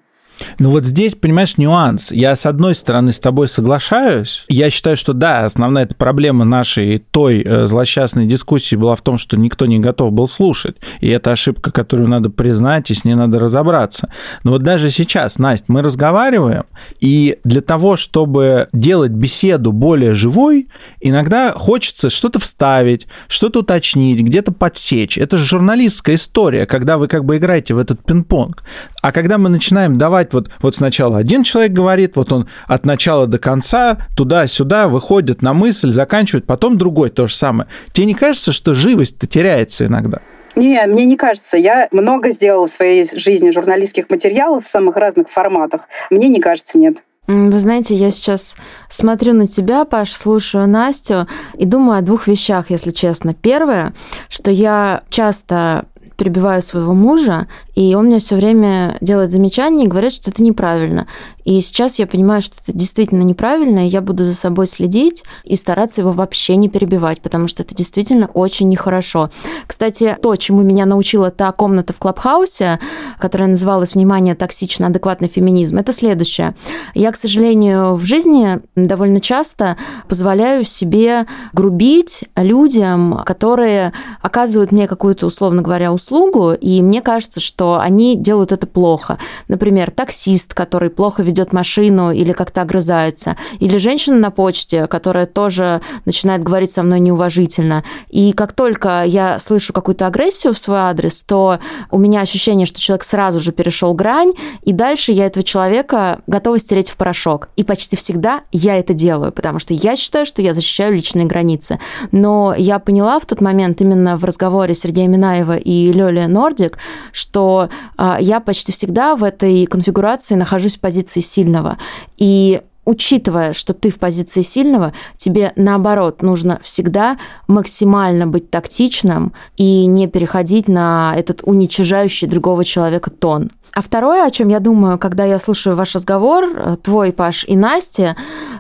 [0.60, 2.12] Ну вот здесь, понимаешь, нюанс.
[2.12, 4.45] Я, с одной стороны, с тобой соглашаюсь.
[4.48, 9.17] Я считаю, что да, основная эта проблема нашей той э, злосчастной дискуссии была в том,
[9.17, 10.78] что никто не готов был слушать.
[11.00, 14.10] И это ошибка, которую надо признать, и с ней надо разобраться.
[14.43, 16.63] Но вот даже сейчас, Настя, мы разговариваем,
[17.00, 20.67] и для того, чтобы делать беседу более живой,
[21.02, 25.17] иногда хочется что-то вставить, что-то уточнить, где-то подсечь.
[25.17, 28.63] Это же журналистская история, когда вы как бы играете в этот пинг-понг.
[29.06, 33.28] А когда мы начинаем давать вот, вот сначала один человек говорит, вот он от начала
[33.28, 37.70] до конца туда-сюда выходит на мысль, заканчивает, потом другой то же самое.
[37.94, 40.22] Тебе не кажется, что живость-то теряется иногда?
[40.56, 41.56] Не, мне не кажется.
[41.56, 45.82] Я много сделала в своей жизни журналистских материалов в самых разных форматах.
[46.10, 47.04] Мне не кажется, нет.
[47.28, 48.56] Вы знаете, я сейчас
[48.89, 53.36] смотрю на тебя, Паш, слушаю Настю и думаю о двух вещах, если честно.
[53.36, 53.94] Первое,
[54.30, 60.13] что я часто перебиваю своего мужа, и он мне все время делает замечания и говорит,
[60.13, 61.08] что это неправильно.
[61.43, 65.56] И сейчас я понимаю, что это действительно неправильно, и я буду за собой следить и
[65.56, 69.30] стараться его вообще не перебивать, потому что это действительно очень нехорошо.
[69.67, 72.80] Кстати, то, чему меня научила та комната в Клабхаусе,
[73.19, 76.56] которая называлась «Внимание, токсично, адекватный феминизм», это следующее.
[76.95, 85.28] Я, к сожалению, в жизни довольно часто позволяю себе грубить людям, которые оказывают мне какую-то,
[85.28, 86.05] условно говоря, услугу,
[86.54, 89.18] и мне кажется, что они делают это плохо.
[89.48, 93.38] Например, таксист, который плохо ведет машину или как-то огрызается.
[93.60, 97.84] Или женщина на почте, которая тоже начинает говорить со мной неуважительно.
[98.10, 101.60] И как только я слышу какую-то агрессию в свой адрес, то
[101.91, 104.32] у меня ощущение, что человек сразу же перешел грань,
[104.63, 107.50] и дальше я этого человека готова стереть в порошок.
[107.56, 111.80] И почти всегда я это делаю, потому что я считаю, что я защищаю личные границы.
[112.12, 116.77] Но я поняла в тот момент именно в разговоре Сергея Минаева и Лёли Нордик,
[117.12, 121.77] что а, я почти всегда в этой конфигурации нахожусь в позиции сильного.
[122.17, 129.86] И учитывая, что ты в позиции сильного, тебе наоборот нужно всегда максимально быть тактичным и
[129.88, 133.49] не переходить на этот уничижающий другого человека тон.
[133.75, 137.57] А второе, о чем я думаю, когда я слушаю ваш разговор, э, твой, Паш, и
[137.57, 138.15] Насти,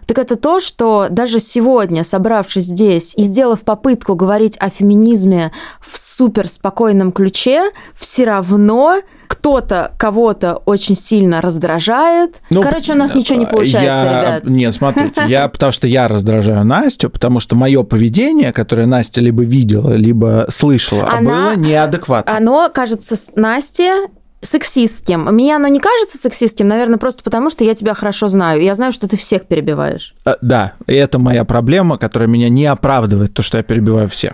[0.05, 5.97] так это то, что даже сегодня, собравшись здесь и сделав попытку говорить о феминизме в
[5.97, 12.35] супер спокойном ключе, все равно кто-то кого-то очень сильно раздражает.
[12.49, 14.21] Ну, Короче, у нас ничего не получается, я...
[14.21, 14.43] ребят.
[14.43, 19.43] Нет, смотрите, я потому что я раздражаю Настю, потому что мое поведение, которое Настя либо
[19.43, 21.51] видела, либо слышала, Она...
[21.51, 22.35] было неадекватно.
[22.35, 24.09] Оно кажется Насте
[24.45, 25.25] сексистским.
[25.25, 28.61] Мне оно не кажется сексистским, наверное, просто потому, что я тебя хорошо знаю.
[28.61, 30.15] Я знаю, что ты всех перебиваешь.
[30.25, 34.33] А, да, и это моя проблема, которая меня не оправдывает, то, что я перебиваю всех.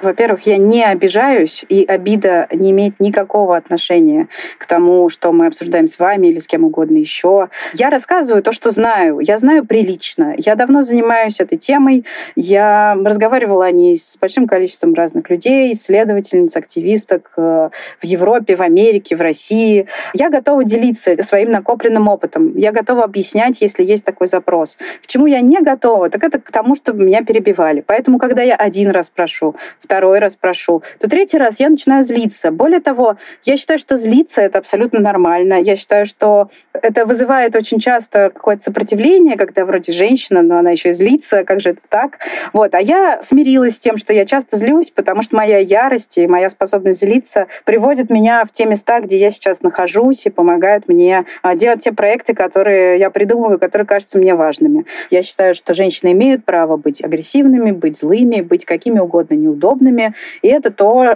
[0.00, 4.28] Во-первых, я не обижаюсь, и обида не имеет никакого отношения
[4.58, 7.48] к тому, что мы обсуждаем с вами или с кем угодно еще.
[7.74, 9.20] Я рассказываю то, что знаю.
[9.20, 10.34] Я знаю прилично.
[10.38, 12.04] Я давно занимаюсь этой темой.
[12.36, 18.62] Я разговаривала о ней с большим количеством разных людей, исследовательниц, активисток э, в Европе, в
[18.62, 19.86] Америке, в России.
[20.14, 22.56] Я готова делиться своим накопленным опытом.
[22.56, 24.78] Я готова объяснять, если есть такой запрос.
[25.02, 27.82] К чему я не готова, так это к тому, чтобы меня перебивали.
[27.86, 32.50] Поэтому, когда я один раз прошу, второй раз прошу, то третий раз я начинаю злиться.
[32.50, 35.54] Более того, я считаю, что злиться— это абсолютно нормально.
[35.54, 40.90] Я считаю, что это вызывает очень часто какое-то сопротивление, когда вроде женщина, но она еще
[40.90, 42.18] и злится, как же это так?
[42.52, 42.74] Вот.
[42.74, 46.48] А я смирилась с тем, что я часто злюсь, потому что моя ярость и моя
[46.48, 51.54] способность злиться приводит меня в те места, где я сейчас нахожусь, и помогают мне а,
[51.54, 54.84] делать те проекты, которые я придумываю, которые кажутся мне важными.
[55.10, 60.14] Я считаю, что женщины имеют право быть агрессивными, быть злыми, быть какими угодно неудобными, удобными.
[60.42, 61.14] И это то,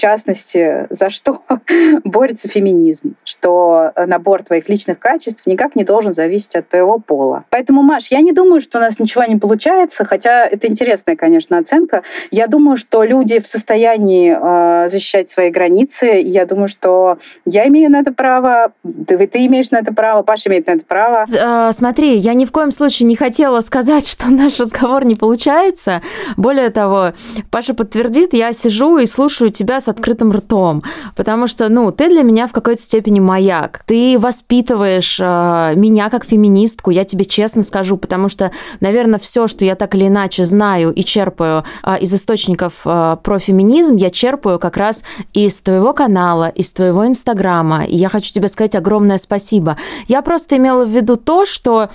[0.00, 1.42] в частности, за что
[2.04, 7.44] борется феминизм, что набор твоих личных качеств никак не должен зависеть от твоего пола.
[7.50, 11.58] Поэтому, Маш, я не думаю, что у нас ничего не получается, хотя это интересная, конечно,
[11.58, 12.02] оценка.
[12.30, 16.22] Я думаю, что люди в состоянии э, защищать свои границы.
[16.24, 18.72] Я думаю, что я имею на это право,
[19.06, 21.26] ты, ты имеешь на это право, Паша имеет на это право.
[21.30, 26.00] Э, смотри, я ни в коем случае не хотела сказать, что наш разговор не получается.
[26.38, 27.12] Более того,
[27.50, 30.82] Паша подтвердит, я сижу и слушаю тебя с открытым ртом,
[31.16, 33.82] потому что, ну, ты для меня в какой-то степени маяк.
[33.86, 38.50] Ты воспитываешь э, меня как феминистку, я тебе честно скажу, потому что,
[38.80, 43.38] наверное, все, что я так или иначе знаю и черпаю э, из источников э, про
[43.38, 47.84] феминизм, я черпаю как раз из твоего канала, из твоего инстаграма.
[47.84, 49.76] И я хочу тебе сказать огромное спасибо.
[50.08, 51.90] Я просто имела в виду то, что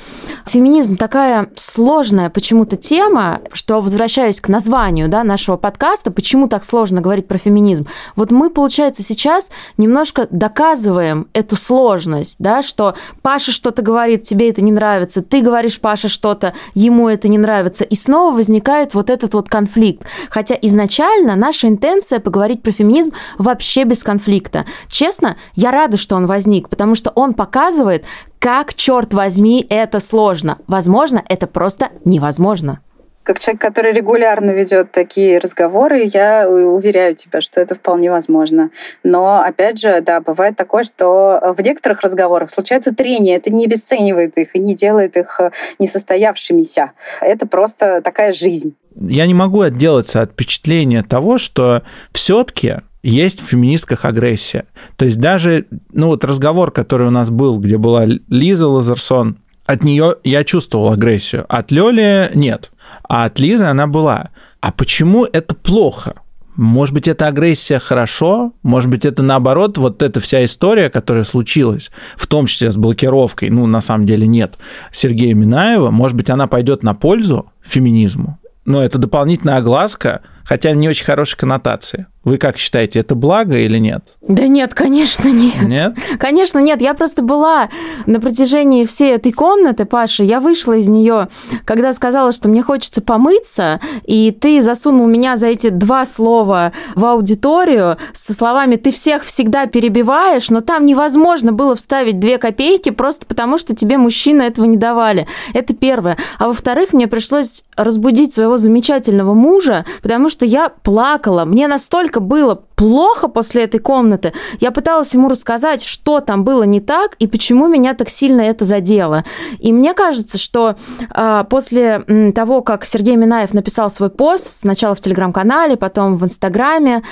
[0.45, 7.01] феминизм такая сложная почему-то тема, что, возвращаясь к названию да, нашего подкаста, почему так сложно
[7.01, 7.74] говорить про феминизм.
[8.15, 14.61] Вот мы, получается, сейчас немножко доказываем эту сложность, да, что Паша что-то говорит, тебе это
[14.61, 19.33] не нравится, ты говоришь Паша что-то, ему это не нравится, и снова возникает вот этот
[19.33, 20.05] вот конфликт.
[20.29, 24.65] Хотя изначально наша интенция поговорить про феминизм вообще без конфликта.
[24.87, 28.06] Честно, я рада, что он возник, потому что он показывает,
[28.39, 30.60] как, черт возьми, это сложно.
[30.67, 32.79] Возможно, это просто невозможно
[33.26, 38.69] как человек, который регулярно ведет такие разговоры, я уверяю тебя, что это вполне возможно.
[39.04, 43.36] Но, опять же, да, бывает такое, что в некоторых разговорах случается трение.
[43.36, 46.92] Это не обесценивает их и не делает их э, несостоявшимися.
[47.19, 48.76] Это просто такая жизнь.
[48.96, 54.65] Я не могу отделаться от впечатления того, что все-таки есть в феминистках агрессия.
[54.98, 59.84] То есть даже, ну вот разговор, который у нас был, где была Лиза Лазерсон, от
[59.84, 61.46] нее я чувствовал агрессию.
[61.50, 62.71] От Лёли нет.
[63.08, 64.29] А от Лизы она была.
[64.62, 66.15] А почему это плохо?
[66.56, 71.91] Может быть, это агрессия хорошо, может быть, это наоборот, вот эта вся история, которая случилась,
[72.15, 74.58] в том числе с блокировкой, ну, на самом деле нет,
[74.89, 80.87] Сергея Минаева, может быть, она пойдет на пользу феминизму, но это дополнительная огласка, хотя не
[80.87, 82.06] очень хорошей коннотации.
[82.26, 84.04] Вы как считаете, это благо или нет?
[84.28, 85.62] Да нет, конечно, нет.
[85.62, 85.96] Нет?
[86.19, 86.82] Конечно, нет.
[86.82, 87.69] Я просто была
[88.08, 91.30] на протяжении всей этой комнаты, Паша, я вышла из нее,
[91.65, 97.06] когда сказала, что мне хочется помыться, и ты засунул меня за эти два слова в
[97.06, 103.28] аудиторию со словами «ты всех всегда перебиваешь», но там невозможно было вставить две копейки просто
[103.28, 105.28] потому, что тебе мужчины этого не давали.
[105.54, 106.17] Это первое.
[106.40, 111.46] А во-вторых, мне пришлось разбудить своего замечательного мужа, потому что я плакала.
[111.46, 114.34] Мне настолько настолько было плохо после этой комнаты.
[114.60, 118.65] Я пыталась ему рассказать, что там было не так и почему меня так сильно это
[118.65, 119.23] задело.
[119.60, 120.76] И мне кажется, что
[121.15, 122.04] э, после
[122.36, 127.04] того, как Сергей Минаев написал свой пост, сначала в телеграм-канале, потом в инстаграме,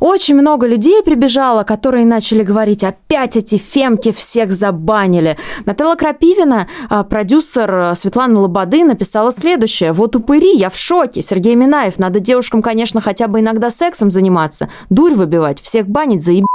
[0.00, 5.36] очень много людей прибежало, которые начали говорить, опять эти фемки всех забанили.
[5.64, 9.92] Нателла Крапивина, э, продюсер Светланы Лободы, написала следующее.
[9.92, 11.22] Вот упыри, я в шоке.
[11.22, 14.68] Сергей Минаев, надо девушкам, конечно, хотя бы иногда сексом заниматься.
[14.90, 16.51] Дурь выбивать, всех банить, заебешься.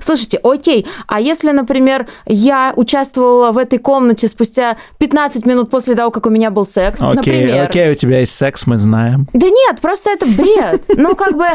[0.00, 6.10] Слушайте, окей, а если, например, я участвовала в этой комнате спустя 15 минут после того,
[6.10, 7.64] как у меня был секс, окей, например.
[7.64, 9.26] Окей, у тебя есть секс, мы знаем.
[9.32, 10.82] Да нет, просто это бред.
[10.96, 11.46] Ну, как бы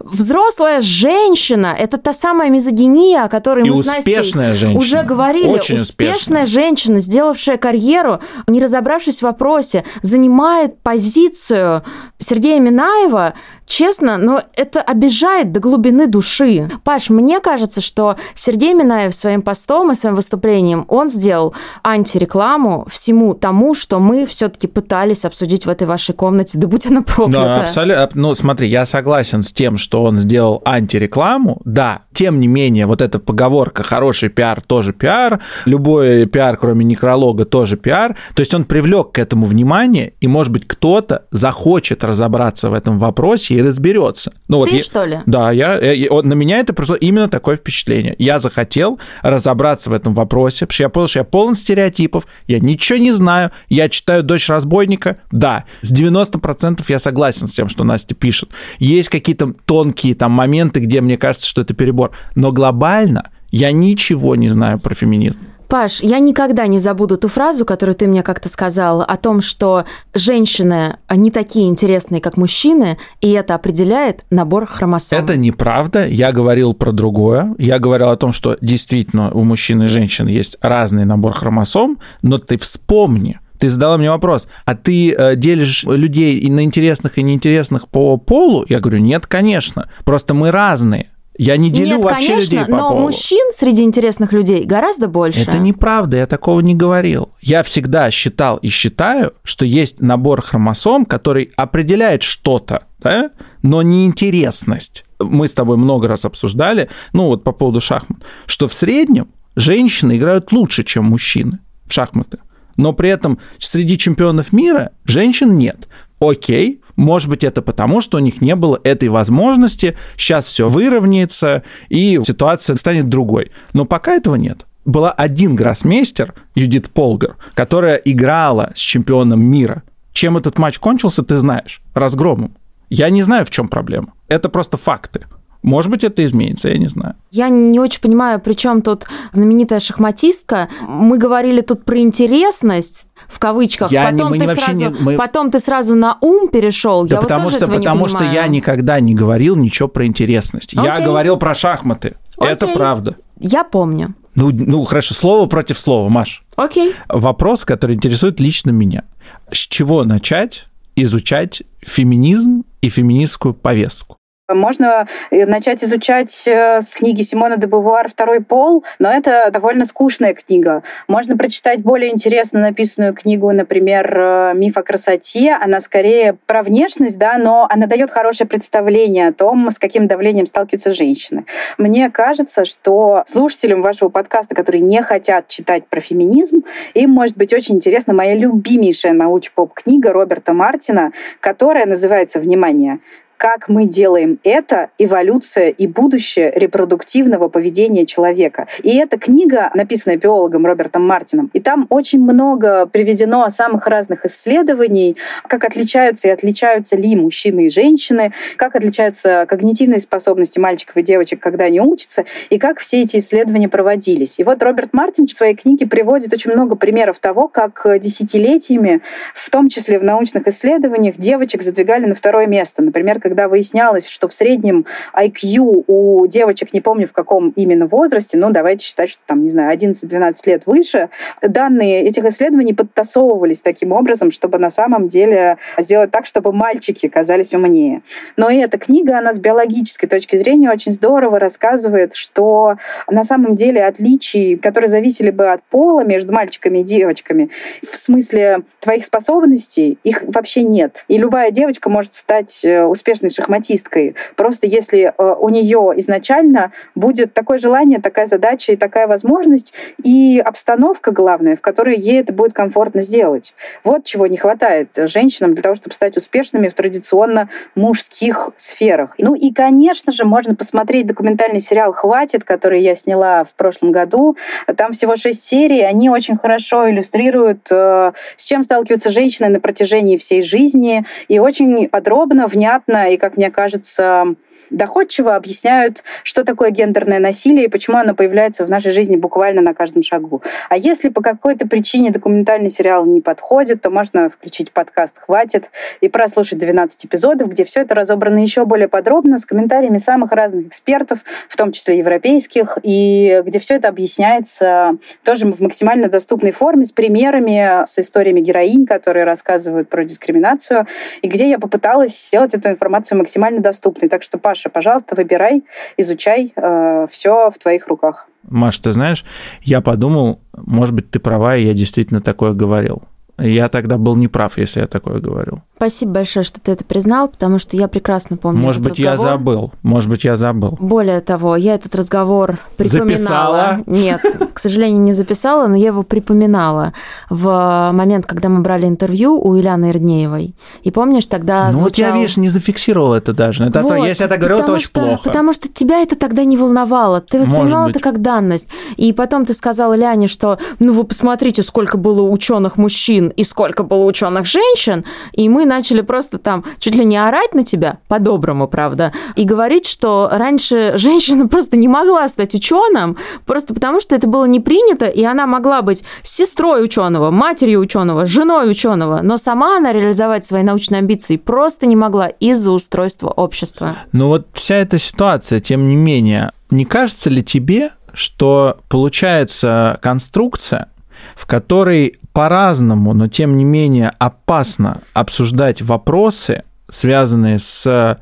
[0.00, 4.76] взрослая женщина, это та самая мизогиния, о которой И мы с женщина.
[4.76, 5.46] уже говорили.
[5.46, 6.46] Очень успешная успешная.
[6.46, 11.82] женщина, сделавшая карьеру, не разобравшись в вопросе, занимает позицию
[12.18, 13.34] Сергея Минаева,
[13.66, 16.68] честно, но это обижает до глубины души.
[16.84, 23.34] Паш, мне кажется, что Сергей Минаев своим постом и своим выступлением, он сделал антирекламу всему
[23.34, 27.32] тому, что мы все-таки пытались обсудить в этой вашей комнате, да будь она проклята.
[27.32, 28.08] Да, абсолютно.
[28.14, 31.60] Ну, смотри, я согласен с тем, что он сделал антирекламу.
[31.64, 37.44] Да, тем не менее, вот эта поговорка «хороший пиар тоже пиар», любой пиар, кроме некролога,
[37.44, 38.16] тоже пиар.
[38.34, 42.98] То есть он привлек к этому внимание, и, может быть, кто-то захочет разобраться в этом
[42.98, 44.32] вопросе и разберется.
[44.48, 45.20] Ну, вот Ты, я- что ли?
[45.26, 48.14] Да, я, я- вот на меня это просто именно такое впечатление.
[48.18, 52.58] Я захотел разобраться в этом вопросе, потому что я понял, что я полон стереотипов, я
[52.58, 55.18] ничего не знаю, я читаю «Дочь разбойника».
[55.30, 58.50] Да, с 90% я согласен с тем, что Настя пишет.
[58.78, 62.12] Есть какие-то тонкие там моменты, где мне кажется, что это перебор.
[62.34, 65.40] Но глобально я ничего не знаю про феминизм.
[65.68, 69.84] Паш, я никогда не забуду ту фразу, которую ты мне как-то сказал, о том, что
[70.14, 75.18] женщины не такие интересные, как мужчины, и это определяет набор хромосом.
[75.18, 76.06] Это неправда.
[76.06, 77.54] Я говорил про другое.
[77.58, 82.38] Я говорил о том, что действительно у мужчин и женщин есть разный набор хромосом, но
[82.38, 87.22] ты вспомни, ты задала мне вопрос, а ты э, делишь людей и на интересных и
[87.22, 88.64] неинтересных по полу?
[88.68, 89.88] Я говорю, нет, конечно.
[90.04, 91.10] Просто мы разные.
[91.38, 93.00] Я не делю Нет, вообще конечно, людей по но полу.
[93.00, 95.42] мужчин среди интересных людей гораздо больше.
[95.42, 97.30] Это неправда, я такого не говорил.
[97.40, 103.30] Я всегда считал и считаю, что есть набор хромосом, который определяет что-то, да,
[103.62, 105.04] но не интересность.
[105.18, 110.16] Мы с тобой много раз обсуждали, ну вот по поводу шахмат, что в среднем женщины
[110.16, 112.38] играют лучше, чем мужчины в шахматы.
[112.76, 115.88] Но при этом среди чемпионов мира женщин нет.
[116.18, 121.62] Окей, может быть, это потому, что у них не было этой возможности, сейчас все выровняется,
[121.88, 123.50] и ситуация станет другой.
[123.74, 124.66] Но пока этого нет.
[124.86, 129.82] Была один гроссмейстер, Юдит Полгар, которая играла с чемпионом мира.
[130.12, 131.82] Чем этот матч кончился, ты знаешь.
[131.92, 132.56] Разгромом.
[132.88, 134.14] Я не знаю, в чем проблема.
[134.28, 135.26] Это просто факты.
[135.66, 137.16] Может быть, это изменится, я не знаю.
[137.32, 140.68] Я не очень понимаю, при чем тут знаменитая шахматистка.
[140.86, 143.90] Мы говорили тут про интересность, в кавычках.
[143.90, 145.16] Я потом, не, мы ты вообще сразу, не, мы...
[145.16, 147.04] потом ты сразу на ум перешел.
[147.04, 150.72] Да я потому вот что, потому что я никогда не говорил ничего про интересность.
[150.72, 151.06] Я Окей.
[151.06, 152.14] говорил про шахматы.
[152.38, 152.76] Это Окей.
[152.76, 153.16] правда.
[153.40, 154.14] Я помню.
[154.36, 156.44] Ну, ну, хорошо, слово против слова, Маш.
[156.54, 156.94] Окей.
[157.08, 159.02] Вопрос, который интересует лично меня.
[159.50, 164.15] С чего начать изучать феминизм и феминистскую повестку?
[164.48, 169.84] Можно э, начать изучать э, с книги Симона де Бувуар «Второй пол», но это довольно
[169.84, 170.84] скучная книга.
[171.08, 175.56] Можно прочитать более интересно написанную книгу, например, э, «Миф о красоте».
[175.60, 180.46] Она скорее про внешность, да, но она дает хорошее представление о том, с каким давлением
[180.46, 181.44] сталкиваются женщины.
[181.76, 186.62] Мне кажется, что слушателям вашего подкаста, которые не хотят читать про феминизм,
[186.94, 193.00] им может быть очень интересна моя любимейшая науч-поп-книга Роберта Мартина, которая называется, внимание,
[193.36, 198.66] как мы делаем это, эволюция и будущее репродуктивного поведения человека.
[198.82, 205.16] И эта книга, написанная биологом Робертом Мартином, и там очень много приведено самых разных исследований,
[205.48, 211.40] как отличаются и отличаются ли мужчины и женщины, как отличаются когнитивные способности мальчиков и девочек,
[211.40, 214.38] когда они учатся, и как все эти исследования проводились.
[214.38, 219.02] И вот Роберт Мартин в своей книге приводит очень много примеров того, как десятилетиями,
[219.34, 222.82] в том числе в научных исследованиях, девочек задвигали на второе место.
[222.82, 228.38] Например, когда выяснялось, что в среднем IQ у девочек, не помню в каком именно возрасте,
[228.38, 231.08] но давайте считать, что там, не знаю, 11-12 лет выше,
[231.42, 237.52] данные этих исследований подтасовывались таким образом, чтобы на самом деле сделать так, чтобы мальчики казались
[237.52, 238.02] умнее.
[238.36, 242.76] Но и эта книга, она с биологической точки зрения очень здорово рассказывает, что
[243.08, 247.50] на самом деле отличий, которые зависели бы от пола между мальчиками и девочками,
[247.82, 251.04] в смысле твоих способностей, их вообще нет.
[251.08, 252.84] И любая девочка может стать э,
[253.16, 254.14] успешной шахматисткой.
[254.36, 260.42] Просто если э, у нее изначально будет такое желание, такая задача и такая возможность, и
[260.44, 263.54] обстановка главная, в которой ей это будет комфортно сделать.
[263.84, 269.14] Вот чего не хватает женщинам для того, чтобы стать успешными в традиционно мужских сферах.
[269.18, 274.36] Ну и, конечно же, можно посмотреть документальный сериал «Хватит», который я сняла в прошлом году.
[274.76, 280.16] Там всего шесть серий, они очень хорошо иллюстрируют, э, с чем сталкиваются женщины на протяжении
[280.16, 284.34] всей жизни, и очень подробно, внятно и, как мне кажется,
[284.70, 289.74] доходчиво объясняют, что такое гендерное насилие и почему оно появляется в нашей жизни буквально на
[289.74, 290.42] каждом шагу.
[290.68, 296.08] А если по какой-то причине документальный сериал не подходит, то можно включить подкаст «Хватит» и
[296.08, 301.20] прослушать 12 эпизодов, где все это разобрано еще более подробно, с комментариями самых разных экспертов,
[301.48, 306.92] в том числе европейских, и где все это объясняется тоже в максимально доступной форме, с
[306.92, 310.86] примерами, с историями героинь, которые рассказывают про дискриминацию,
[311.22, 314.08] и где я попыталась сделать эту информацию максимально доступной.
[314.08, 315.64] Так что, Паша, пожалуйста, выбирай,
[315.98, 318.26] изучай, э, все в твоих руках.
[318.48, 319.22] Маш, ты знаешь,
[319.60, 323.02] я подумал, может быть, ты права, и я действительно такое говорил.
[323.38, 325.60] Я тогда был неправ, если я такое говорил.
[325.76, 329.32] Спасибо большое, что ты это признал, потому что я прекрасно помню Может быть, я разговор.
[329.38, 329.72] забыл.
[329.82, 330.76] Может быть, я забыл.
[330.80, 333.16] Более того, я этот разговор припоминала.
[333.18, 333.82] Записала?
[333.84, 334.22] Нет,
[334.54, 336.94] к сожалению, не записала, но я его припоминала
[337.28, 340.54] в момент, когда мы брали интервью у Ильяны Ирднеевой.
[340.82, 343.64] И помнишь, тогда ну вот я, звучал- видишь, не зафиксировал это даже.
[343.64, 345.22] Это, Вот, если я так говорю, это очень что- плохо.
[345.24, 347.20] Потому что тебя это тогда не волновало.
[347.20, 348.68] Ты воспринимал Может это как данность.
[348.96, 353.82] И потом ты сказала Ляне, что ну вы посмотрите, сколько было ученых мужчин и сколько
[353.82, 355.04] было ученых женщин.
[355.32, 359.86] И мы начали просто там чуть ли не орать на тебя, по-доброму, правда, и говорить,
[359.86, 365.06] что раньше женщина просто не могла стать ученым, просто потому что это было не принято,
[365.06, 370.62] и она могла быть сестрой ученого, матерью ученого, женой ученого, но сама она реализовать свои
[370.62, 373.96] научные амбиции просто не могла из-за устройства общества.
[374.12, 380.88] Ну вот вся эта ситуация, тем не менее, не кажется ли тебе, что получается конструкция,
[381.36, 388.18] в которой по-разному, но тем не менее опасно обсуждать вопросы, связанные с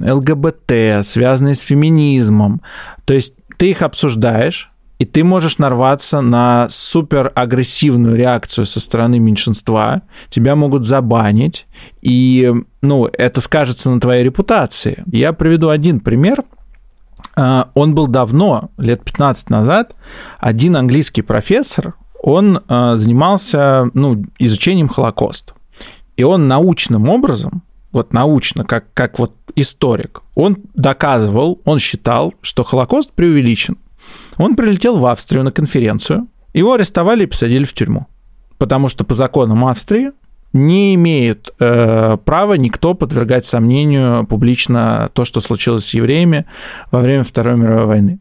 [0.00, 2.60] ЛГБТ, связанные с феминизмом.
[3.04, 9.18] То есть ты их обсуждаешь, и ты можешь нарваться на супер агрессивную реакцию со стороны
[9.18, 11.66] меньшинства, тебя могут забанить,
[12.00, 15.04] и ну, это скажется на твоей репутации.
[15.12, 16.42] Я приведу один пример.
[17.36, 19.94] А, Он был давно, лет 15 назад,
[20.38, 21.94] один английский профессор,
[22.26, 25.54] он э, занимался ну, изучением Холокоста.
[26.16, 27.62] И он научным образом,
[27.92, 33.78] вот научно, как, как вот историк, он доказывал, он считал, что Холокост преувеличен.
[34.38, 38.08] Он прилетел в Австрию на конференцию, его арестовали и посадили в тюрьму.
[38.58, 40.10] Потому что по законам Австрии
[40.52, 46.46] не имеет э, права никто подвергать сомнению публично то, что случилось с евреями
[46.90, 48.18] во время Второй мировой войны.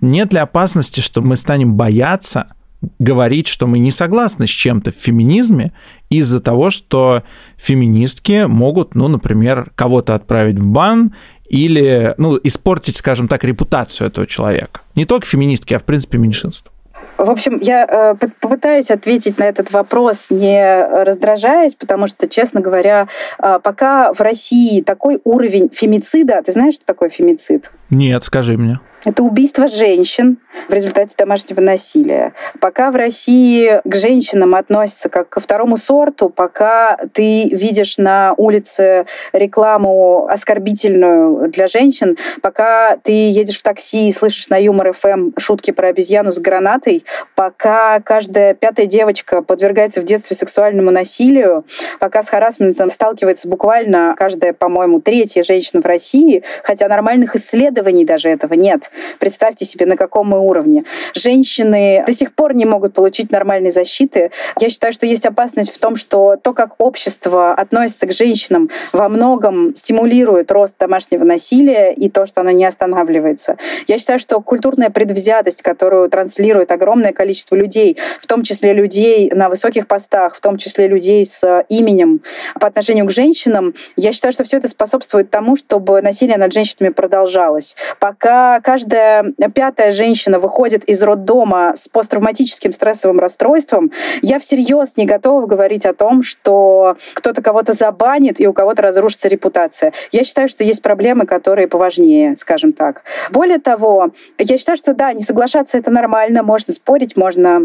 [0.00, 2.52] Нет ли опасности, что мы станем бояться
[2.98, 5.72] говорить, что мы не согласны с чем-то в феминизме
[6.10, 7.22] из-за того, что
[7.56, 11.14] феминистки могут, ну, например, кого-то отправить в бан
[11.48, 14.80] или, ну, испортить, скажем так, репутацию этого человека.
[14.94, 16.72] Не только феминистки, а, в принципе, меньшинство.
[17.16, 23.08] В общем, я э, попытаюсь ответить на этот вопрос, не раздражаясь, потому что, честно говоря,
[23.42, 27.72] э, пока в России такой уровень фемицида, ты знаешь, что такое фемицид?
[27.90, 28.80] Нет, скажи мне.
[29.04, 32.34] Это убийство женщин в результате домашнего насилия.
[32.60, 39.06] Пока в России к женщинам относятся как ко второму сорту, пока ты видишь на улице
[39.32, 45.70] рекламу оскорбительную для женщин, пока ты едешь в такси и слышишь на Юмор ФМ шутки
[45.70, 47.04] про обезьяну с гранатой,
[47.36, 51.64] пока каждая пятая девочка подвергается в детстве сексуальному насилию,
[52.00, 58.28] пока с харасментом сталкивается буквально каждая, по-моему, третья женщина в России, хотя нормальных исследований даже
[58.28, 58.90] этого нет.
[59.18, 60.84] Представьте себе, на каком мы уровне.
[61.14, 64.30] Женщины до сих пор не могут получить нормальной защиты.
[64.60, 69.08] Я считаю, что есть опасность в том, что то, как общество относится к женщинам, во
[69.08, 73.56] многом стимулирует рост домашнего насилия и то, что оно не останавливается.
[73.86, 79.48] Я считаю, что культурная предвзятость, которую транслирует огромное количество людей, в том числе людей на
[79.48, 82.20] высоких постах, в том числе людей с именем
[82.60, 86.92] по отношению к женщинам, я считаю, что все это способствует тому, чтобы насилие над женщинами
[86.92, 87.67] продолжалось.
[87.98, 93.90] Пока каждая пятая женщина выходит из роддома с посттравматическим стрессовым расстройством,
[94.22, 99.28] я всерьез не готова говорить о том, что кто-то кого-то забанит и у кого-то разрушится
[99.28, 99.92] репутация.
[100.12, 103.02] Я считаю, что есть проблемы, которые поважнее, скажем так.
[103.30, 107.62] Более того, я считаю, что да, не соглашаться это нормально, можно спорить, можно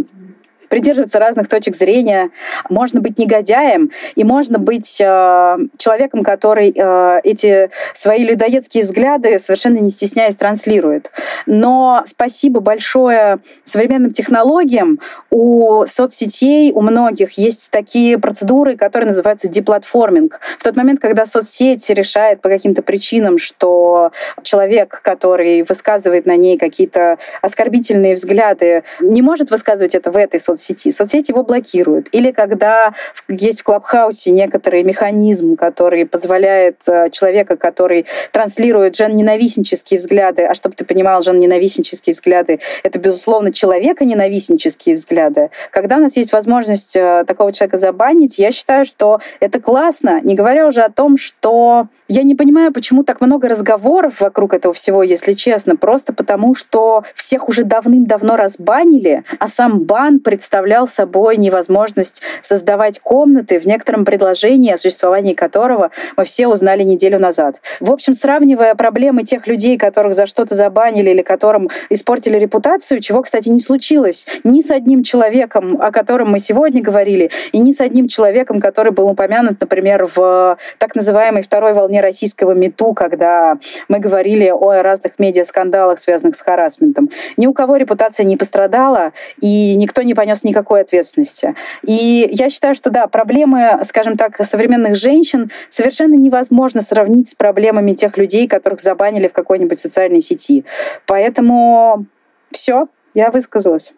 [0.74, 2.32] придерживаться разных точек зрения,
[2.68, 9.78] можно быть негодяем, и можно быть э, человеком, который э, эти свои людоедские взгляды совершенно
[9.78, 11.12] не стесняясь транслирует.
[11.46, 15.00] Но спасибо большое современным технологиям
[15.30, 20.40] у соцсетей, у многих есть такие процедуры, которые называются деплатформинг.
[20.58, 24.12] В тот момент, когда соцсеть решает по каким-то причинам, что
[24.42, 30.63] человек, который высказывает на ней какие-то оскорбительные взгляды, не может высказывать это в этой соцсети,
[30.64, 30.92] соцсети.
[30.92, 32.08] Соцсети его блокируют.
[32.12, 32.94] Или когда
[33.28, 40.76] есть в Клабхаусе некоторый механизм, который позволяет э, человека, который транслирует жен-ненавистнические взгляды, а чтобы
[40.76, 45.50] ты понимал, жен-ненавистнические взгляды, это, безусловно, человека-ненавистнические взгляды.
[45.72, 50.36] Когда у нас есть возможность э, такого человека забанить, я считаю, что это классно, не
[50.36, 55.04] говоря уже о том, что я не понимаю, почему так много разговоров вокруг этого всего,
[55.04, 62.22] если честно, просто потому, что всех уже давным-давно разбанили, а сам бан представлял собой невозможность
[62.42, 67.62] создавать комнаты в некотором предложении, о существовании которого мы все узнали неделю назад.
[67.80, 73.22] В общем, сравнивая проблемы тех людей, которых за что-то забанили или которым испортили репутацию, чего,
[73.22, 77.82] кстати, не случилось ни с одним человеком, о котором мы сегодня говорили, и ни с
[77.82, 84.00] одним человеком, который был упомянут, например, в так называемой второй волне российского МИТУ, когда мы
[84.00, 87.10] говорили о разных медиаскандалах, связанных с харасментом.
[87.38, 91.56] Ни у кого репутация не пострадала, и никто не понес никакой ответственности.
[91.86, 97.92] И я считаю, что да, проблемы, скажем так, современных женщин совершенно невозможно сравнить с проблемами
[97.94, 100.66] тех людей, которых забанили в какой-нибудь социальной сети.
[101.06, 102.06] Поэтому
[102.52, 103.94] все, я высказалась.